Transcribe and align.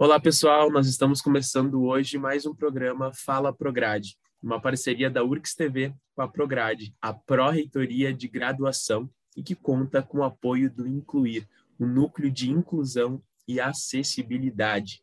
Olá, 0.00 0.20
pessoal. 0.20 0.70
Nós 0.70 0.86
estamos 0.86 1.20
começando 1.20 1.82
hoje 1.82 2.18
mais 2.18 2.46
um 2.46 2.54
programa 2.54 3.10
Fala 3.12 3.52
Prograde, 3.52 4.16
uma 4.40 4.60
parceria 4.60 5.10
da 5.10 5.24
URCS 5.24 5.56
TV 5.56 5.92
com 6.14 6.22
a 6.22 6.28
Prograde, 6.28 6.94
a 7.02 7.12
Pró-Reitoria 7.12 8.14
de 8.14 8.28
Graduação, 8.28 9.10
e 9.36 9.42
que 9.42 9.56
conta 9.56 10.00
com 10.00 10.18
o 10.18 10.22
apoio 10.22 10.70
do 10.70 10.86
Incluir, 10.86 11.48
o 11.80 11.84
Núcleo 11.84 12.30
de 12.30 12.48
Inclusão 12.48 13.20
e 13.48 13.58
Acessibilidade. 13.58 15.02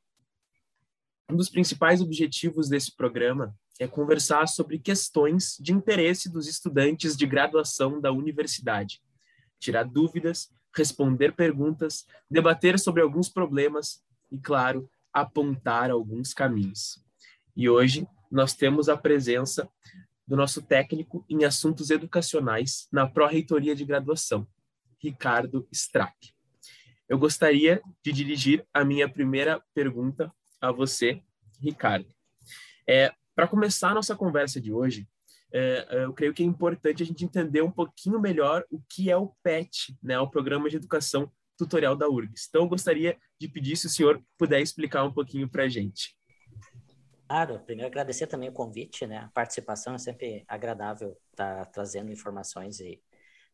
Um 1.30 1.36
dos 1.36 1.50
principais 1.50 2.00
objetivos 2.00 2.70
desse 2.70 2.96
programa 2.96 3.54
é 3.78 3.86
conversar 3.88 4.48
sobre 4.48 4.80
questões 4.80 5.58
de 5.60 5.74
interesse 5.74 6.32
dos 6.32 6.48
estudantes 6.48 7.18
de 7.18 7.28
graduação 7.28 8.00
da 8.00 8.14
universidade, 8.14 9.02
tirar 9.60 9.84
dúvidas, 9.84 10.50
responder 10.74 11.36
perguntas, 11.36 12.06
debater 12.32 12.80
sobre 12.80 13.02
alguns 13.02 13.28
problemas 13.28 14.06
e, 14.36 14.40
claro, 14.40 14.90
apontar 15.14 15.90
alguns 15.90 16.34
caminhos. 16.34 17.02
E 17.56 17.70
hoje 17.70 18.06
nós 18.30 18.54
temos 18.54 18.90
a 18.90 18.98
presença 18.98 19.70
do 20.28 20.36
nosso 20.36 20.62
técnico 20.62 21.26
em 21.30 21.46
assuntos 21.46 21.90
educacionais 21.90 22.88
na 22.92 23.08
Pró-Reitoria 23.08 23.76
de 23.76 23.86
Graduação, 23.86 24.46
Ricardo 25.02 25.68
Strack. 25.72 26.34
Eu 27.08 27.18
gostaria 27.18 27.82
de 28.04 28.12
dirigir 28.12 28.66
a 28.74 28.84
minha 28.84 29.08
primeira 29.08 29.64
pergunta 29.74 30.34
a 30.60 30.72
você, 30.72 31.22
Ricardo. 31.62 32.08
É, 32.88 33.14
Para 33.36 33.48
começar 33.48 33.92
a 33.92 33.94
nossa 33.94 34.16
conversa 34.16 34.60
de 34.60 34.74
hoje, 34.74 35.08
é, 35.54 35.88
é, 35.90 36.04
eu 36.04 36.14
creio 36.14 36.34
que 36.34 36.44
é 36.44 36.46
importante 36.46 37.04
a 37.04 37.06
gente 37.06 37.24
entender 37.24 37.62
um 37.62 37.72
pouquinho 37.72 38.20
melhor 38.20 38.66
o 38.70 38.82
que 38.90 39.10
é 39.10 39.16
o 39.16 39.34
PET, 39.44 39.96
né, 40.04 40.20
o 40.20 40.30
Programa 40.30 40.70
de 40.70 40.76
Educação 40.76 41.32
tutorial 41.58 41.96
da 41.96 42.10
URGS. 42.10 42.48
Então, 42.50 42.64
eu 42.64 42.70
gostaria 42.70 43.18
de 43.40 43.48
pedir 43.48 43.76
se 43.76 43.88
o 43.88 43.90
senhor 43.90 44.22
puder 44.38 44.62
explicar 44.62 45.04
um 45.04 45.12
pouquinho 45.12 45.50
para 45.50 45.64
a 45.64 45.70
gente. 45.70 46.16
Claro, 47.28 47.60
primeiro 47.60 47.88
agradecer 47.88 48.28
também 48.28 48.50
o 48.50 48.54
convite, 48.54 49.08
né? 49.08 49.18
A 49.18 49.28
participação 49.30 49.96
é 49.96 49.98
sempre 49.98 50.44
agradável 50.48 51.18
estar 51.32 51.66
tá 51.66 51.66
trazendo 51.66 52.12
informações 52.12 52.80
e 52.80 53.02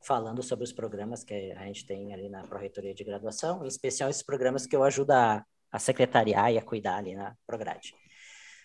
falando 0.03 0.43
sobre 0.43 0.65
os 0.65 0.73
programas 0.73 1.23
que 1.23 1.51
a 1.53 1.63
gente 1.65 1.85
tem 1.85 2.13
ali 2.13 2.27
na 2.27 2.41
Pró-Reitoria 2.41 2.93
de 2.93 3.03
Graduação, 3.03 3.63
em 3.63 3.67
especial 3.67 4.09
esses 4.09 4.23
programas 4.23 4.65
que 4.65 4.75
eu 4.75 4.83
ajudo 4.83 5.11
a, 5.11 5.45
a 5.71 5.79
secretariar 5.79 6.51
e 6.51 6.57
a 6.57 6.61
cuidar 6.61 6.97
ali 6.97 7.15
na 7.15 7.35
Prograde. 7.45 7.93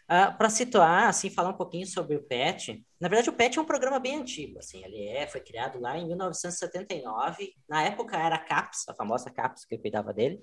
Uh, 0.09 0.31
ah, 0.31 0.31
para 0.33 0.49
situar, 0.49 1.09
assim, 1.09 1.29
falar 1.29 1.51
um 1.51 1.57
pouquinho 1.57 1.87
sobre 1.87 2.15
o 2.15 2.23
PET. 2.23 2.85
Na 3.01 3.09
verdade, 3.09 3.29
o 3.29 3.33
PET 3.33 3.59
é 3.59 3.63
um 3.63 3.65
programa 3.65 3.99
bem 3.99 4.17
antigo, 4.17 4.59
assim, 4.59 4.85
ele 4.85 5.09
é, 5.09 5.27
foi 5.27 5.41
criado 5.41 5.81
lá 5.81 5.99
em 5.99 6.07
1979. 6.07 7.53
Na 7.69 7.83
época 7.83 8.17
era 8.17 8.37
a 8.37 8.39
CAPS, 8.39 8.89
a 8.89 8.95
famosa 8.95 9.31
CAPS 9.31 9.65
que 9.65 9.77
cuidava 9.77 10.13
dele. 10.13 10.41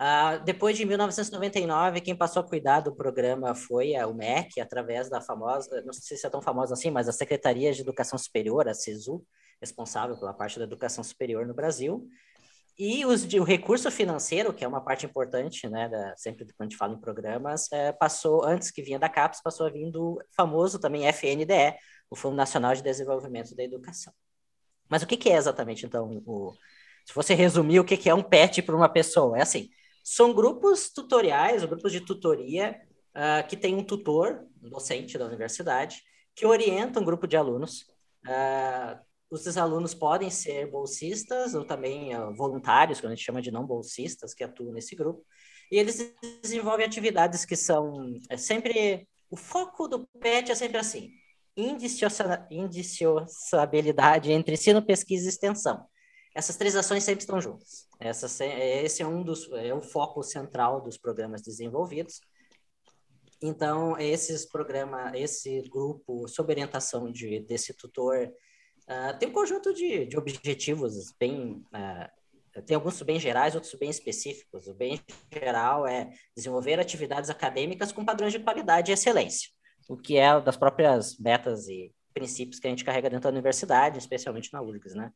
Uh, 0.00 0.42
depois 0.44 0.76
de 0.76 0.84
1999, 0.84 2.00
quem 2.00 2.16
passou 2.16 2.40
a 2.42 2.46
cuidar 2.46 2.80
do 2.80 2.94
programa 2.94 3.54
foi 3.54 3.94
a 3.94 4.06
MEC, 4.06 4.60
através 4.60 5.10
da 5.10 5.20
famosa, 5.20 5.82
não 5.82 5.92
sei 5.92 6.16
se 6.16 6.26
é 6.26 6.30
tão 6.30 6.40
famosa 6.40 6.72
assim, 6.72 6.90
mas 6.90 7.08
a 7.08 7.12
Secretaria 7.12 7.72
de 7.72 7.82
Educação 7.82 8.18
Superior, 8.18 8.66
a 8.66 8.72
CESU, 8.72 9.22
responsável 9.60 10.16
pela 10.18 10.32
parte 10.32 10.58
da 10.58 10.64
educação 10.64 11.04
superior 11.04 11.46
no 11.46 11.52
Brasil. 11.52 12.08
E 12.82 13.04
os, 13.04 13.24
o 13.34 13.42
recurso 13.42 13.90
financeiro, 13.90 14.54
que 14.54 14.64
é 14.64 14.68
uma 14.68 14.80
parte 14.80 15.04
importante, 15.04 15.68
né, 15.68 15.86
da, 15.86 16.16
sempre 16.16 16.46
quando 16.46 16.60
a 16.60 16.64
gente 16.64 16.78
fala 16.78 16.94
em 16.94 16.98
programas, 16.98 17.70
é, 17.70 17.92
passou, 17.92 18.42
antes 18.42 18.70
que 18.70 18.80
vinha 18.80 18.98
da 18.98 19.06
CAPES, 19.06 19.42
passou 19.42 19.66
a 19.66 19.70
vir 19.70 19.90
do 19.90 20.18
famoso 20.34 20.78
também 20.78 21.06
FNDE, 21.06 21.76
o 22.08 22.16
Fundo 22.16 22.36
Nacional 22.36 22.74
de 22.74 22.82
Desenvolvimento 22.82 23.54
da 23.54 23.62
Educação. 23.62 24.14
Mas 24.88 25.02
o 25.02 25.06
que, 25.06 25.18
que 25.18 25.28
é 25.28 25.36
exatamente, 25.36 25.84
então, 25.84 26.22
o, 26.24 26.54
se 27.04 27.14
você 27.14 27.34
resumir 27.34 27.80
o 27.80 27.84
que, 27.84 27.98
que 27.98 28.08
é 28.08 28.14
um 28.14 28.22
PET 28.22 28.62
para 28.62 28.74
uma 28.74 28.88
pessoa? 28.88 29.36
É 29.36 29.42
assim, 29.42 29.68
são 30.02 30.32
grupos 30.32 30.88
tutoriais, 30.88 31.62
grupos 31.66 31.92
de 31.92 32.00
tutoria, 32.00 32.80
uh, 33.14 33.46
que 33.46 33.58
tem 33.58 33.74
um 33.74 33.84
tutor, 33.84 34.46
um 34.62 34.70
docente 34.70 35.18
da 35.18 35.26
universidade, 35.26 36.02
que 36.34 36.46
orienta 36.46 36.98
um 36.98 37.04
grupo 37.04 37.26
de 37.26 37.36
alunos, 37.36 37.82
uh, 38.26 38.98
os 39.30 39.56
alunos 39.56 39.94
podem 39.94 40.28
ser 40.30 40.70
bolsistas 40.70 41.54
ou 41.54 41.64
também 41.64 42.14
uh, 42.16 42.34
voluntários, 42.34 43.00
que 43.00 43.06
a 43.06 43.10
gente 43.10 43.22
chama 43.22 43.40
de 43.40 43.50
não 43.50 43.64
bolsistas, 43.64 44.34
que 44.34 44.42
atuam 44.42 44.72
nesse 44.72 44.96
grupo. 44.96 45.24
E 45.70 45.78
eles 45.78 46.12
desenvolvem 46.42 46.84
atividades 46.84 47.44
que 47.44 47.54
são 47.54 48.18
é 48.28 48.36
sempre. 48.36 49.06
O 49.30 49.36
foco 49.36 49.86
do 49.86 50.08
PET 50.18 50.50
é 50.50 50.56
sempre 50.56 50.78
assim: 50.78 51.12
indiciosabilidade 51.56 54.32
entre 54.32 54.54
ensino, 54.54 54.84
pesquisa 54.84 55.26
e 55.26 55.28
extensão. 55.28 55.86
Essas 56.34 56.56
três 56.56 56.74
ações 56.74 57.04
sempre 57.04 57.22
estão 57.22 57.40
juntas. 57.40 57.86
Essa, 58.00 58.26
esse 58.44 59.02
é 59.02 59.06
um 59.06 59.22
dos 59.22 59.48
é 59.52 59.72
o 59.74 59.80
foco 59.80 60.22
central 60.22 60.80
dos 60.80 60.98
programas 60.98 61.42
desenvolvidos. 61.42 62.20
Então, 63.42 63.98
esses 63.98 64.44
programas, 64.44 65.14
esse 65.14 65.62
grupo, 65.62 66.28
sob 66.28 66.52
orientação 66.52 67.10
de, 67.10 67.40
desse 67.40 67.72
tutor 67.74 68.30
Uh, 68.90 69.16
tem 69.20 69.28
um 69.28 69.32
conjunto 69.32 69.72
de, 69.72 70.04
de 70.06 70.18
objetivos 70.18 71.14
bem. 71.18 71.64
Uh, 71.72 72.62
tem 72.66 72.74
alguns 72.74 73.00
bem 73.02 73.20
gerais, 73.20 73.54
outros 73.54 73.72
bem 73.74 73.88
específicos. 73.88 74.66
O 74.66 74.74
bem 74.74 75.00
geral 75.32 75.86
é 75.86 76.10
desenvolver 76.36 76.80
atividades 76.80 77.30
acadêmicas 77.30 77.92
com 77.92 78.04
padrões 78.04 78.32
de 78.32 78.40
qualidade 78.40 78.90
e 78.90 78.94
excelência, 78.94 79.48
o 79.88 79.96
que 79.96 80.16
é 80.16 80.40
das 80.40 80.56
próprias 80.56 81.16
metas 81.20 81.68
e 81.68 81.94
princípios 82.12 82.58
que 82.58 82.66
a 82.66 82.70
gente 82.70 82.84
carrega 82.84 83.08
dentro 83.08 83.30
da 83.30 83.30
universidade, 83.30 83.98
especialmente 83.98 84.52
na 84.52 84.60
URGS, 84.60 84.96
né? 84.96 85.12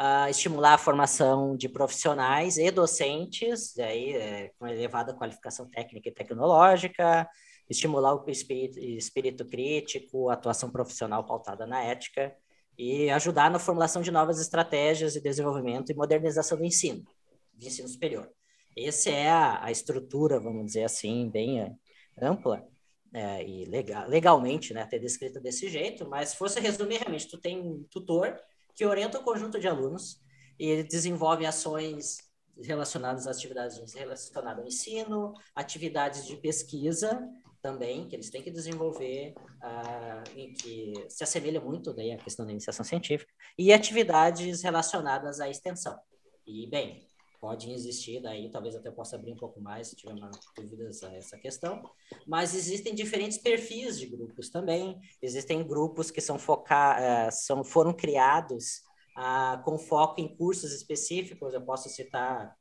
Uh, 0.00 0.30
estimular 0.30 0.74
a 0.74 0.78
formação 0.78 1.56
de 1.56 1.68
profissionais 1.68 2.56
e 2.56 2.70
docentes, 2.70 3.76
aí, 3.80 4.12
é, 4.12 4.52
com 4.56 4.68
elevada 4.68 5.12
qualificação 5.12 5.68
técnica 5.68 6.08
e 6.08 6.12
tecnológica, 6.12 7.28
estimular 7.68 8.14
o 8.14 8.30
espírito, 8.30 8.78
espírito 8.78 9.44
crítico, 9.44 10.30
atuação 10.30 10.70
profissional 10.70 11.26
pautada 11.26 11.66
na 11.66 11.82
ética, 11.82 12.32
e 12.78 13.10
ajudar 13.10 13.50
na 13.50 13.58
formulação 13.58 14.00
de 14.00 14.10
novas 14.10 14.40
estratégias 14.40 15.12
de 15.12 15.20
desenvolvimento 15.20 15.90
e 15.90 15.94
modernização 15.94 16.56
do 16.56 16.64
ensino, 16.64 17.04
de 17.52 17.66
ensino 17.66 17.88
superior. 17.88 18.30
Essa 18.76 19.10
é 19.10 19.28
a, 19.28 19.64
a 19.64 19.70
estrutura, 19.72 20.38
vamos 20.38 20.66
dizer 20.66 20.84
assim, 20.84 21.28
bem 21.28 21.60
é, 21.60 21.74
ampla 22.22 22.64
é, 23.12 23.44
e 23.44 23.64
legal, 23.64 24.08
legalmente, 24.08 24.72
né, 24.72 24.82
até 24.82 24.98
descrita 24.98 25.40
desse 25.40 25.68
jeito, 25.68 26.08
mas 26.08 26.30
se 26.30 26.36
fosse 26.36 26.60
resumir, 26.60 26.98
realmente, 26.98 27.28
tu 27.28 27.36
tem 27.36 27.60
um 27.60 27.82
tutor 27.90 28.38
que 28.76 28.86
orienta 28.86 29.18
o 29.18 29.24
conjunto 29.24 29.58
de 29.58 29.66
alunos 29.66 30.20
e 30.56 30.66
ele 30.66 30.84
desenvolve 30.84 31.44
ações 31.44 32.18
relacionadas 32.62 33.26
às 33.26 33.36
atividades 33.36 33.92
relacionadas 33.92 34.60
ao 34.60 34.66
ensino, 34.66 35.34
atividades 35.54 36.26
de 36.26 36.36
pesquisa 36.36 37.20
também, 37.62 38.08
que 38.08 38.16
eles 38.16 38.30
têm 38.30 38.42
que 38.42 38.50
desenvolver, 38.50 39.34
uh, 39.62 40.38
em 40.38 40.52
que 40.52 40.92
se 41.08 41.24
assemelha 41.24 41.60
muito 41.60 41.92
daí 41.92 42.12
à 42.12 42.16
questão 42.16 42.46
da 42.46 42.52
iniciação 42.52 42.84
científica, 42.84 43.32
e 43.58 43.72
atividades 43.72 44.62
relacionadas 44.62 45.40
à 45.40 45.48
extensão. 45.48 45.98
E, 46.46 46.66
bem, 46.68 47.08
pode 47.40 47.70
existir, 47.70 48.20
daí 48.20 48.50
talvez 48.50 48.74
até 48.74 48.88
eu 48.88 48.92
possa 48.92 49.16
abrir 49.16 49.32
um 49.32 49.36
pouco 49.36 49.60
mais 49.60 49.88
se 49.88 49.96
tiver 49.96 50.14
dúvidas 50.56 51.02
a 51.02 51.14
essa 51.14 51.38
questão, 51.38 51.82
mas 52.26 52.54
existem 52.54 52.94
diferentes 52.94 53.38
perfis 53.38 53.98
de 53.98 54.06
grupos 54.06 54.50
também, 54.50 54.98
existem 55.22 55.66
grupos 55.66 56.10
que 56.10 56.20
são 56.20 56.38
focar, 56.38 56.98
uh, 57.00 57.32
são, 57.32 57.62
foram 57.64 57.92
criados 57.92 58.82
uh, 59.16 59.62
com 59.64 59.78
foco 59.78 60.20
em 60.20 60.36
cursos 60.36 60.72
específicos, 60.72 61.54
eu 61.54 61.62
posso 61.62 61.88
citar, 61.88 62.56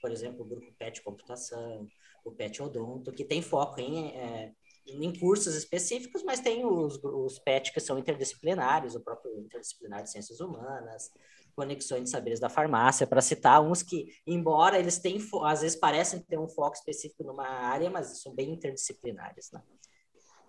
por 0.00 0.10
exemplo, 0.10 0.42
o 0.42 0.48
grupo 0.48 0.72
PET 0.78 1.02
Computação, 1.02 1.86
o 2.24 2.32
PET 2.32 2.62
Odonto, 2.62 3.12
que 3.12 3.24
tem 3.24 3.42
foco 3.42 3.80
em, 3.80 4.08
é, 4.16 4.52
em 4.86 5.12
cursos 5.18 5.54
específicos, 5.54 6.22
mas 6.22 6.40
tem 6.40 6.64
os, 6.64 6.98
os 7.02 7.38
PET 7.38 7.72
que 7.72 7.80
são 7.80 7.98
interdisciplinares, 7.98 8.94
o 8.94 9.00
próprio 9.00 9.38
interdisciplinar 9.38 10.02
de 10.02 10.10
ciências 10.10 10.40
humanas, 10.40 11.10
conexões 11.54 12.04
de 12.04 12.10
saberes 12.10 12.40
da 12.40 12.48
farmácia, 12.48 13.06
para 13.06 13.20
citar 13.20 13.62
uns 13.62 13.82
que, 13.82 14.06
embora 14.26 14.78
eles 14.78 14.98
tenham, 14.98 15.20
às 15.44 15.62
vezes 15.62 15.78
parecem 15.78 16.20
ter 16.20 16.38
um 16.38 16.48
foco 16.48 16.76
específico 16.76 17.24
numa 17.24 17.46
área, 17.46 17.90
mas 17.90 18.20
são 18.20 18.34
bem 18.34 18.50
interdisciplinares, 18.50 19.50
né? 19.52 19.62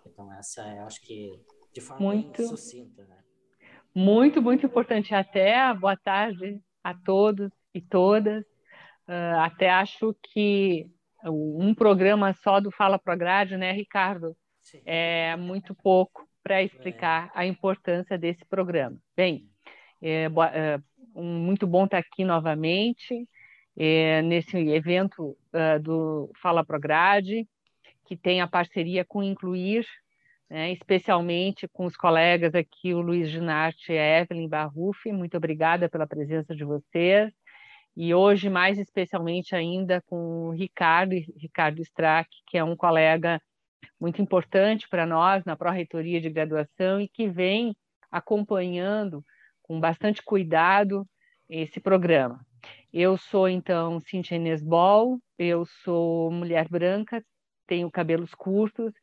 Então, 0.05 0.31
essa 0.33 0.61
é, 0.61 0.79
acho 0.79 1.01
que, 1.01 1.39
de 1.73 1.81
forma 1.81 2.05
muito, 2.05 2.47
sucinta, 2.47 3.05
né? 3.05 3.19
Muito, 3.93 4.41
muito 4.41 4.65
importante. 4.65 5.13
Até 5.13 5.73
boa 5.73 5.95
tarde 5.95 6.61
a 6.83 6.93
todos 6.93 7.49
e 7.73 7.81
todas. 7.81 8.43
Uh, 9.07 9.39
até 9.39 9.69
acho 9.69 10.15
que 10.33 10.89
um 11.31 11.73
programa 11.73 12.33
só 12.33 12.59
do 12.59 12.71
Fala 12.71 12.99
Prograde, 12.99 13.57
né, 13.57 13.71
Ricardo? 13.71 14.35
Sim. 14.61 14.81
É 14.85 15.35
muito 15.35 15.75
pouco 15.75 16.27
para 16.43 16.61
explicar 16.61 17.27
é. 17.27 17.39
a 17.39 17.45
importância 17.45 18.17
desse 18.17 18.45
programa. 18.45 18.97
Bem, 19.15 19.49
é, 20.01 20.25
é 20.25 20.79
um, 21.15 21.39
muito 21.39 21.65
bom 21.65 21.85
estar 21.85 21.97
aqui 21.97 22.23
novamente 22.23 23.27
é, 23.77 24.21
nesse 24.21 24.57
evento 24.57 25.35
uh, 25.53 25.79
do 25.81 26.31
Fala 26.41 26.63
Prograde, 26.63 27.47
que 28.05 28.15
tem 28.15 28.41
a 28.41 28.47
parceria 28.47 29.03
com 29.03 29.23
Incluir, 29.23 29.85
né, 30.49 30.71
especialmente 30.71 31.67
com 31.67 31.85
os 31.85 31.97
colegas 31.97 32.53
aqui, 32.53 32.93
o 32.93 33.01
Luiz 33.01 33.29
Ginarte 33.29 33.91
e 33.91 33.97
a 33.97 34.21
Evelyn 34.21 34.47
Barrufi. 34.47 35.11
Muito 35.11 35.35
obrigada 35.35 35.89
pela 35.89 36.05
presença 36.05 36.55
de 36.55 36.63
vocês. 36.63 37.33
E 37.95 38.13
hoje 38.13 38.49
mais 38.49 38.77
especialmente 38.77 39.55
ainda 39.55 40.01
com 40.07 40.47
o 40.47 40.51
Ricardo, 40.51 41.13
Ricardo 41.37 41.81
Strack, 41.81 42.29
que 42.47 42.57
é 42.57 42.63
um 42.63 42.75
colega 42.75 43.41
muito 43.99 44.21
importante 44.21 44.87
para 44.89 45.05
nós 45.05 45.45
na 45.45 45.55
pró-reitoria 45.55 46.19
de 46.19 46.29
graduação 46.29 46.99
e 46.99 47.07
que 47.07 47.29
vem 47.29 47.75
acompanhando 48.11 49.23
com 49.61 49.79
bastante 49.79 50.21
cuidado 50.21 51.07
esse 51.49 51.79
programa. 51.79 52.45
Eu 52.91 53.17
sou, 53.17 53.47
então, 53.47 53.99
Cintia 53.99 54.37
Inês 54.37 54.61
Ball, 54.61 55.19
eu 55.37 55.65
sou 55.65 56.31
mulher 56.31 56.67
branca, 56.69 57.23
tenho 57.67 57.91
cabelos 57.91 58.33
curtos, 58.33 58.93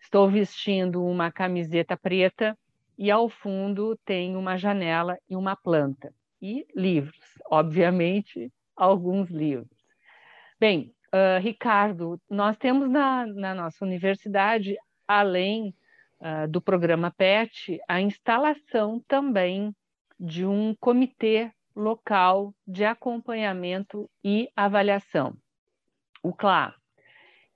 estou 0.00 0.28
vestindo 0.30 1.04
uma 1.04 1.30
camiseta 1.30 1.96
preta 1.96 2.56
e 2.98 3.10
ao 3.10 3.28
fundo 3.28 3.98
tem 4.04 4.36
uma 4.36 4.56
janela 4.56 5.18
e 5.28 5.36
uma 5.36 5.56
planta. 5.56 6.12
E 6.40 6.66
livros, 6.74 7.19
obviamente, 7.50 8.52
alguns 8.76 9.30
livros. 9.30 9.68
Bem, 10.58 10.94
uh, 11.14 11.40
Ricardo, 11.40 12.20
nós 12.28 12.56
temos 12.56 12.90
na, 12.90 13.26
na 13.26 13.54
nossa 13.54 13.84
universidade, 13.84 14.76
além 15.06 15.74
uh, 16.20 16.48
do 16.48 16.60
programa 16.60 17.10
PET, 17.10 17.80
a 17.88 18.00
instalação 18.00 19.02
também 19.06 19.74
de 20.18 20.44
um 20.44 20.74
comitê 20.78 21.50
local 21.74 22.54
de 22.66 22.84
acompanhamento 22.84 24.08
e 24.22 24.50
avaliação, 24.54 25.34
o 26.22 26.32
CLA. 26.32 26.74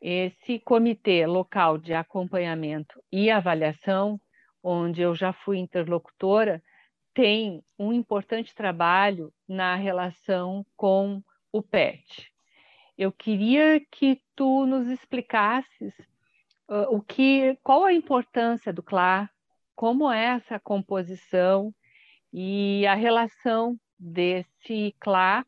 Esse 0.01 0.59
comitê 0.59 1.27
local 1.27 1.79
de 1.79 1.95
acompanhamento 1.95 3.03
e 3.11 3.31
avaliação, 3.31 4.21
onde 4.63 5.03
eu 5.03 5.15
já 5.15 5.33
fui 5.33 5.59
interlocutora, 5.59 6.63
tem 7.15 7.63
um 7.79 7.93
importante 7.93 8.55
trabalho 8.55 9.33
na 9.49 9.77
relação 9.77 10.67
com 10.77 11.23
o 11.53 11.63
PET. 11.63 12.33
Eu 12.99 13.13
queria 13.13 13.81
que 13.91 14.21
tu 14.35 14.67
nos 14.67 14.89
explicasses 14.89 15.95
uh, 16.69 16.91
o 16.91 17.01
que, 17.01 17.57
qual 17.63 17.85
a 17.85 17.93
importância 17.93 18.73
do 18.73 18.83
CLA, 18.83 19.31
como 19.75 20.11
é 20.11 20.25
essa 20.27 20.59
composição 20.59 21.73
e 22.33 22.85
a 22.87 22.95
relação 22.95 23.79
desse 23.99 24.95
CLA 24.99 25.47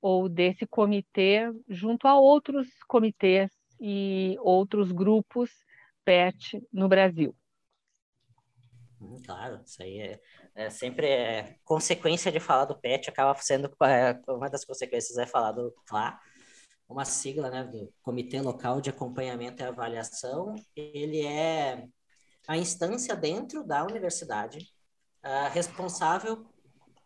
ou 0.00 0.28
desse 0.28 0.66
comitê 0.66 1.50
junto 1.68 2.06
a 2.06 2.18
outros 2.18 2.68
comitês 2.86 3.50
e 3.80 4.36
outros 4.40 4.92
grupos 4.92 5.50
PET 6.04 6.62
no 6.72 6.88
Brasil. 6.88 7.34
Claro, 9.24 9.62
isso 9.64 9.82
aí 9.82 10.00
é, 10.00 10.20
é 10.54 10.70
sempre 10.70 11.06
é, 11.06 11.56
consequência 11.64 12.32
de 12.32 12.40
falar 12.40 12.64
do 12.64 12.78
PET, 12.78 13.08
acaba 13.08 13.34
sendo 13.40 13.70
é, 13.82 14.20
uma 14.28 14.50
das 14.50 14.64
consequências 14.64 15.16
é 15.18 15.26
falar 15.26 15.52
do 15.52 15.72
CLA, 15.86 16.18
uma 16.88 17.04
sigla 17.04 17.50
né, 17.50 17.64
do 17.64 17.92
Comitê 18.02 18.40
Local 18.40 18.80
de 18.80 18.90
Acompanhamento 18.90 19.62
e 19.62 19.66
Avaliação. 19.66 20.54
Ele 20.74 21.24
é 21.24 21.86
a 22.48 22.56
instância 22.56 23.14
dentro 23.14 23.62
da 23.62 23.84
universidade 23.84 24.58
uh, 25.24 25.52
responsável 25.52 26.46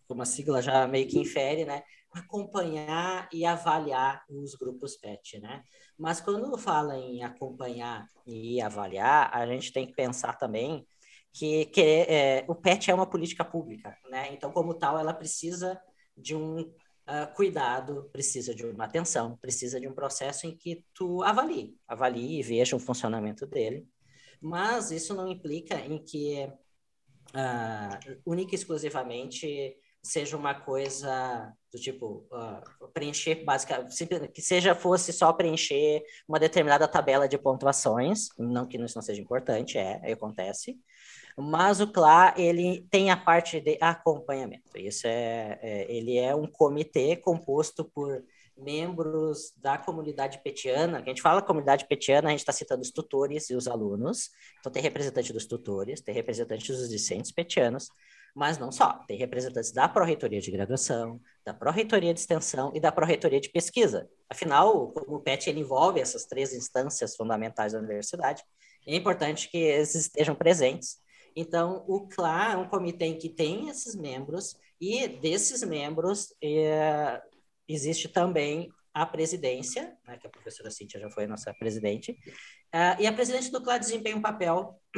como 0.07 0.23
a 0.23 0.27
sigla 0.27 0.61
já 0.61 0.87
meio 0.87 1.09
que 1.09 1.19
infere, 1.19 1.65
né? 1.65 1.83
Acompanhar 2.13 3.29
e 3.33 3.47
avaliar 3.47 4.23
os 4.29 4.55
grupos 4.55 4.95
PET, 4.95 5.41
né? 5.41 5.63
Mas 5.99 6.21
quando 6.21 6.57
fala 6.59 6.97
em 6.97 7.23
acompanhar 7.25 8.07
e 8.27 8.61
avaliar, 8.61 9.31
a 9.33 9.47
gente 9.47 9.73
tem 9.73 9.87
que 9.87 9.95
pensar 9.95 10.37
também 10.37 10.87
que, 11.33 11.67
que 11.67 11.81
é, 11.81 12.45
o 12.47 12.55
PET 12.55 12.91
é 12.91 12.95
uma 12.95 13.07
política 13.07 13.45
pública, 13.45 13.97
né? 14.11 14.33
Então, 14.33 14.53
como 14.53 14.75
tal, 14.75 14.99
ela 14.99 15.15
precisa 15.15 15.81
de 16.17 16.37
um 16.37 16.61
uh, 16.61 17.35
cuidado, 17.35 18.09
precisa 18.13 18.55
de 18.55 18.67
uma 18.67 18.85
atenção, 18.85 19.37
precisa 19.39 19.81
de 19.81 19.89
um 19.89 19.95
processo 19.95 20.47
em 20.47 20.57
que 20.57 20.85
tu 20.95 21.23
avalie, 21.23 21.77
avalie 21.89 22.39
e 22.39 22.43
veja 22.43 22.77
o 22.77 22.81
funcionamento 22.81 23.47
dele. 23.47 23.89
Mas 24.41 24.91
isso 24.91 25.15
não 25.15 25.27
implica 25.27 25.79
em 25.81 25.99
que 26.05 26.45
uh, 27.31 28.21
única 28.27 28.55
e 28.55 28.59
exclusivamente 28.59 29.77
seja 30.03 30.37
uma 30.37 30.55
coisa 30.55 31.53
do 31.73 31.79
tipo 31.79 32.27
uh, 32.33 32.89
preencher 32.93 33.45
basicamente 33.45 34.29
que 34.35 34.43
seja 34.43 34.75
fosse 34.75 35.13
só 35.13 35.33
preencher 35.33 36.03
uma 36.29 36.41
determinada 36.41 36.89
tabela 36.89 37.29
de 37.29 37.39
pontuações 37.39 38.29
não 38.37 38.67
que 38.67 38.77
isso 38.77 38.97
não 38.97 39.03
seja 39.03 39.23
importante 39.23 39.79
é 39.79 40.13
acontece 40.13 40.77
mas 41.39 41.81
o 41.81 41.87
CLA 41.87 42.35
ele 42.37 42.87
tem 42.91 43.11
a 43.11 43.17
parte 43.17 43.61
de 43.61 43.79
acompanhamento 43.81 44.77
isso 44.77 45.07
é, 45.07 45.59
é 45.63 45.87
ele 45.93 46.19
é 46.19 46.35
um 46.35 46.47
comitê 46.47 47.17
composto 47.17 47.85
por 47.95 48.23
membros 48.57 49.53
da 49.57 49.79
comunidade 49.79 50.41
petiana, 50.43 50.99
a 50.99 51.03
gente 51.03 51.23
fala 51.23 51.43
comunidade 51.43 51.87
petiana, 51.87 52.29
a 52.29 52.31
gente 52.31 52.41
está 52.41 52.53
citando 52.53 52.83
os 52.83 52.91
tutores 52.91 53.51
e 53.51 53.55
os 53.57 53.67
alunos, 53.67 54.31
então 54.61 54.71
tem 54.71 54.83
representante 54.83 55.33
dos 55.33 55.47
tutores, 55.47 56.01
tem 56.01 56.15
representante 56.15 56.71
dos 56.71 56.89
discentes 56.89 57.33
petianos, 57.33 57.89
mas 58.35 58.57
não 58.57 58.73
só, 58.73 59.05
tem 59.07 59.19
representantes 59.19 59.73
da 59.73 59.89
Pró-Reitoria 59.89 60.41
de 60.41 60.51
Graduação, 60.51 61.21
da 61.45 61.53
Pró-Reitoria 61.53 62.15
de 62.15 62.21
Extensão 62.21 62.73
e 62.75 62.81
da 62.81 62.91
Pró-Reitoria 62.91 63.41
de 63.41 63.51
Pesquisa. 63.51 64.09
Afinal, 64.29 64.91
como 64.93 65.17
o 65.17 65.21
PET 65.21 65.51
ele 65.51 65.61
envolve 65.61 66.01
essas 66.01 66.25
três 66.25 66.55
instâncias 66.55 67.15
fundamentais 67.15 67.73
da 67.75 67.79
universidade, 67.79 68.43
é 68.87 68.97
importante 68.97 69.51
que 69.51 69.59
eles 69.59 69.95
estejam 69.95 70.35
presentes. 70.35 70.97
Então, 71.37 71.85
o 71.87 72.09
CLA 72.09 72.53
é 72.53 72.57
um 72.57 72.69
comitê 72.69 73.15
que 73.15 73.29
tem 73.29 73.69
esses 73.69 73.95
membros, 73.95 74.57
e 74.81 75.07
desses 75.09 75.63
membros 75.63 76.35
é, 76.43 77.21
existe 77.69 78.09
também 78.09 78.71
a 78.95 79.07
presidência, 79.07 79.97
né, 80.07 80.19
que 80.19 80.27
a 80.27 80.31
professora 80.31 80.71
Cíntia 80.71 81.01
já 81.01 81.11
foi 81.11 81.27
nossa 81.27 81.53
presidente, 81.55 82.13
uh, 82.75 83.01
e 83.01 83.07
a 83.07 83.13
presidente 83.13 83.51
do 83.51 83.63
CLA 83.63 83.79
desempenha 83.79 84.17
um 84.17 84.23
papel 84.23 84.79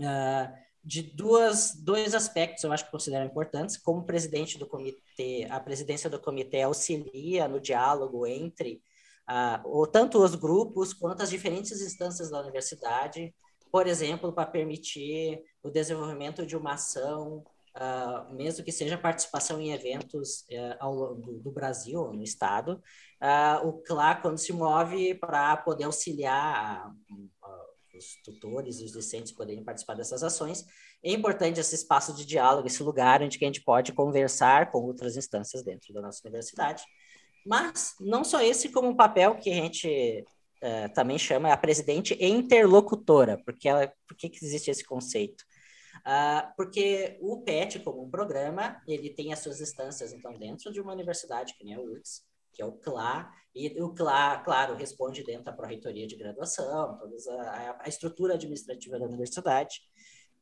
uh, 0.00 0.67
de 0.84 1.02
duas, 1.02 1.74
dois 1.74 2.14
aspectos 2.14 2.64
eu 2.64 2.72
acho 2.72 2.84
que 2.84 2.90
considero 2.90 3.24
importantes. 3.24 3.76
Como 3.76 4.04
presidente 4.04 4.58
do 4.58 4.66
comitê, 4.66 5.46
a 5.50 5.60
presidência 5.60 6.08
do 6.08 6.20
comitê 6.20 6.62
auxilia 6.62 7.46
no 7.48 7.60
diálogo 7.60 8.26
entre 8.26 8.82
uh, 9.28 9.86
tanto 9.86 10.22
os 10.22 10.34
grupos 10.34 10.92
quanto 10.92 11.22
as 11.22 11.30
diferentes 11.30 11.80
instâncias 11.80 12.30
da 12.30 12.40
universidade, 12.40 13.34
por 13.70 13.86
exemplo, 13.86 14.32
para 14.32 14.46
permitir 14.46 15.42
o 15.62 15.70
desenvolvimento 15.70 16.46
de 16.46 16.56
uma 16.56 16.74
ação, 16.74 17.44
uh, 17.76 18.34
mesmo 18.34 18.64
que 18.64 18.72
seja 18.72 18.96
participação 18.96 19.60
em 19.60 19.72
eventos 19.72 20.40
uh, 20.50 20.76
ao, 20.80 21.14
do, 21.14 21.38
do, 21.38 21.50
Brasil, 21.50 22.12
no 22.12 22.22
Estado, 22.22 22.82
uh, 23.22 23.66
o 23.66 23.82
CLA, 23.82 24.16
quando 24.16 24.38
se 24.38 24.52
move 24.52 25.14
para 25.14 25.56
poder 25.58 25.84
auxiliar 25.84 26.90
os 27.98 28.16
tutores 28.24 28.80
e 28.80 28.84
os 28.84 28.92
discentes 28.92 29.32
poderem 29.32 29.62
participar 29.62 29.94
dessas 29.94 30.22
ações. 30.22 30.64
É 31.02 31.12
importante 31.12 31.60
esse 31.60 31.74
espaço 31.74 32.14
de 32.14 32.24
diálogo, 32.24 32.66
esse 32.66 32.82
lugar 32.82 33.22
onde 33.22 33.36
a 33.36 33.44
gente 33.44 33.62
pode 33.62 33.92
conversar 33.92 34.70
com 34.70 34.78
outras 34.78 35.16
instâncias 35.16 35.62
dentro 35.62 35.92
da 35.92 36.00
nossa 36.00 36.20
universidade. 36.24 36.82
Mas 37.46 37.94
não 38.00 38.24
só 38.24 38.40
esse, 38.42 38.70
como 38.70 38.88
um 38.88 38.96
papel 38.96 39.36
que 39.36 39.50
a 39.50 39.54
gente 39.54 40.24
uh, 40.62 40.92
também 40.94 41.18
chama 41.18 41.52
a 41.52 41.56
presidente 41.56 42.16
interlocutora, 42.20 43.40
porque 43.44 43.68
ela, 43.68 43.92
por 44.06 44.16
que, 44.16 44.28
que 44.28 44.44
existe 44.44 44.70
esse 44.70 44.84
conceito? 44.84 45.44
Uh, 45.98 46.52
porque 46.56 47.18
o 47.20 47.42
PET, 47.42 47.80
como 47.80 48.02
um 48.02 48.10
programa, 48.10 48.80
ele 48.86 49.10
tem 49.10 49.32
as 49.32 49.40
suas 49.40 49.60
instâncias, 49.60 50.12
então, 50.12 50.32
dentro 50.34 50.72
de 50.72 50.80
uma 50.80 50.92
universidade, 50.92 51.54
que 51.54 51.64
nem 51.64 51.74
a 51.74 51.80
URGS, 51.80 52.22
que 52.58 52.62
é 52.62 52.66
o 52.66 52.72
CLA, 52.72 53.32
e 53.54 53.80
o 53.80 53.94
CLA, 53.94 54.38
claro, 54.38 54.74
responde 54.74 55.22
dentro 55.22 55.44
da 55.44 55.52
Pró-Reitoria 55.52 56.08
de 56.08 56.16
Graduação, 56.16 56.98
toda 56.98 57.16
a, 57.40 57.84
a, 57.84 57.88
estrutura 57.88 58.34
administrativa 58.34 58.98
da 58.98 59.04
universidade, 59.06 59.80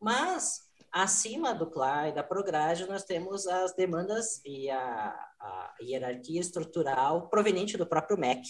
mas 0.00 0.60
acima 0.90 1.54
do 1.54 1.70
CLA 1.70 2.08
e 2.08 2.14
da 2.14 2.22
Prograde, 2.22 2.86
nós 2.86 3.04
temos 3.04 3.46
as 3.46 3.74
demandas 3.74 4.40
e 4.46 4.70
a, 4.70 5.14
a 5.38 5.74
hierarquia 5.82 6.40
estrutural 6.40 7.28
proveniente 7.28 7.76
do 7.76 7.86
próprio 7.86 8.18
MEC, 8.18 8.42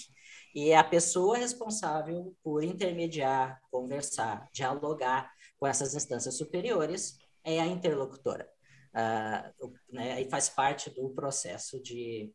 e 0.55 0.71
é 0.71 0.77
a 0.77 0.85
pessoa 0.85 1.37
responsável 1.37 2.37
por 2.41 2.63
intermediar, 2.63 3.61
conversar, 3.69 4.49
dialogar 4.53 5.29
com 5.59 5.67
essas 5.67 5.93
instâncias 5.93 6.37
superiores 6.37 7.19
é 7.43 7.61
a 7.61 7.67
interlocutora. 7.67 8.49
Uh, 8.95 9.73
né, 9.93 10.23
e 10.23 10.31
faz 10.31 10.49
parte 10.49 10.89
do 10.89 11.11
processo 11.11 11.83
de 11.83 12.33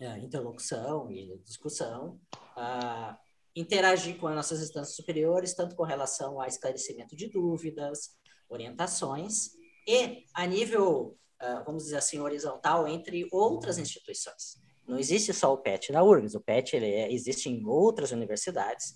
uh, 0.00 0.18
interlocução 0.18 1.10
e 1.10 1.38
discussão, 1.44 2.18
interagir 3.54 4.18
com 4.18 4.26
as 4.28 4.34
nossas 4.34 4.62
instâncias 4.62 4.96
superiores, 4.96 5.54
tanto 5.54 5.74
com 5.76 5.82
relação 5.82 6.40
a 6.40 6.46
esclarecimento 6.46 7.16
de 7.16 7.28
dúvidas, 7.28 8.10
orientações, 8.48 9.50
e 9.86 10.24
a 10.34 10.46
nível, 10.46 11.18
uh, 11.42 11.64
vamos 11.64 11.84
dizer 11.84 11.96
assim, 11.96 12.20
horizontal, 12.20 12.86
entre 12.86 13.26
outras 13.32 13.78
instituições. 13.78 14.60
Não 14.86 14.98
existe 14.98 15.32
só 15.32 15.52
o 15.52 15.58
PET 15.58 15.92
na 15.92 16.02
URGS, 16.02 16.34
o 16.34 16.40
PET 16.40 16.76
ele 16.76 16.90
é, 16.90 17.12
existe 17.12 17.48
em 17.48 17.64
outras 17.66 18.10
universidades, 18.10 18.94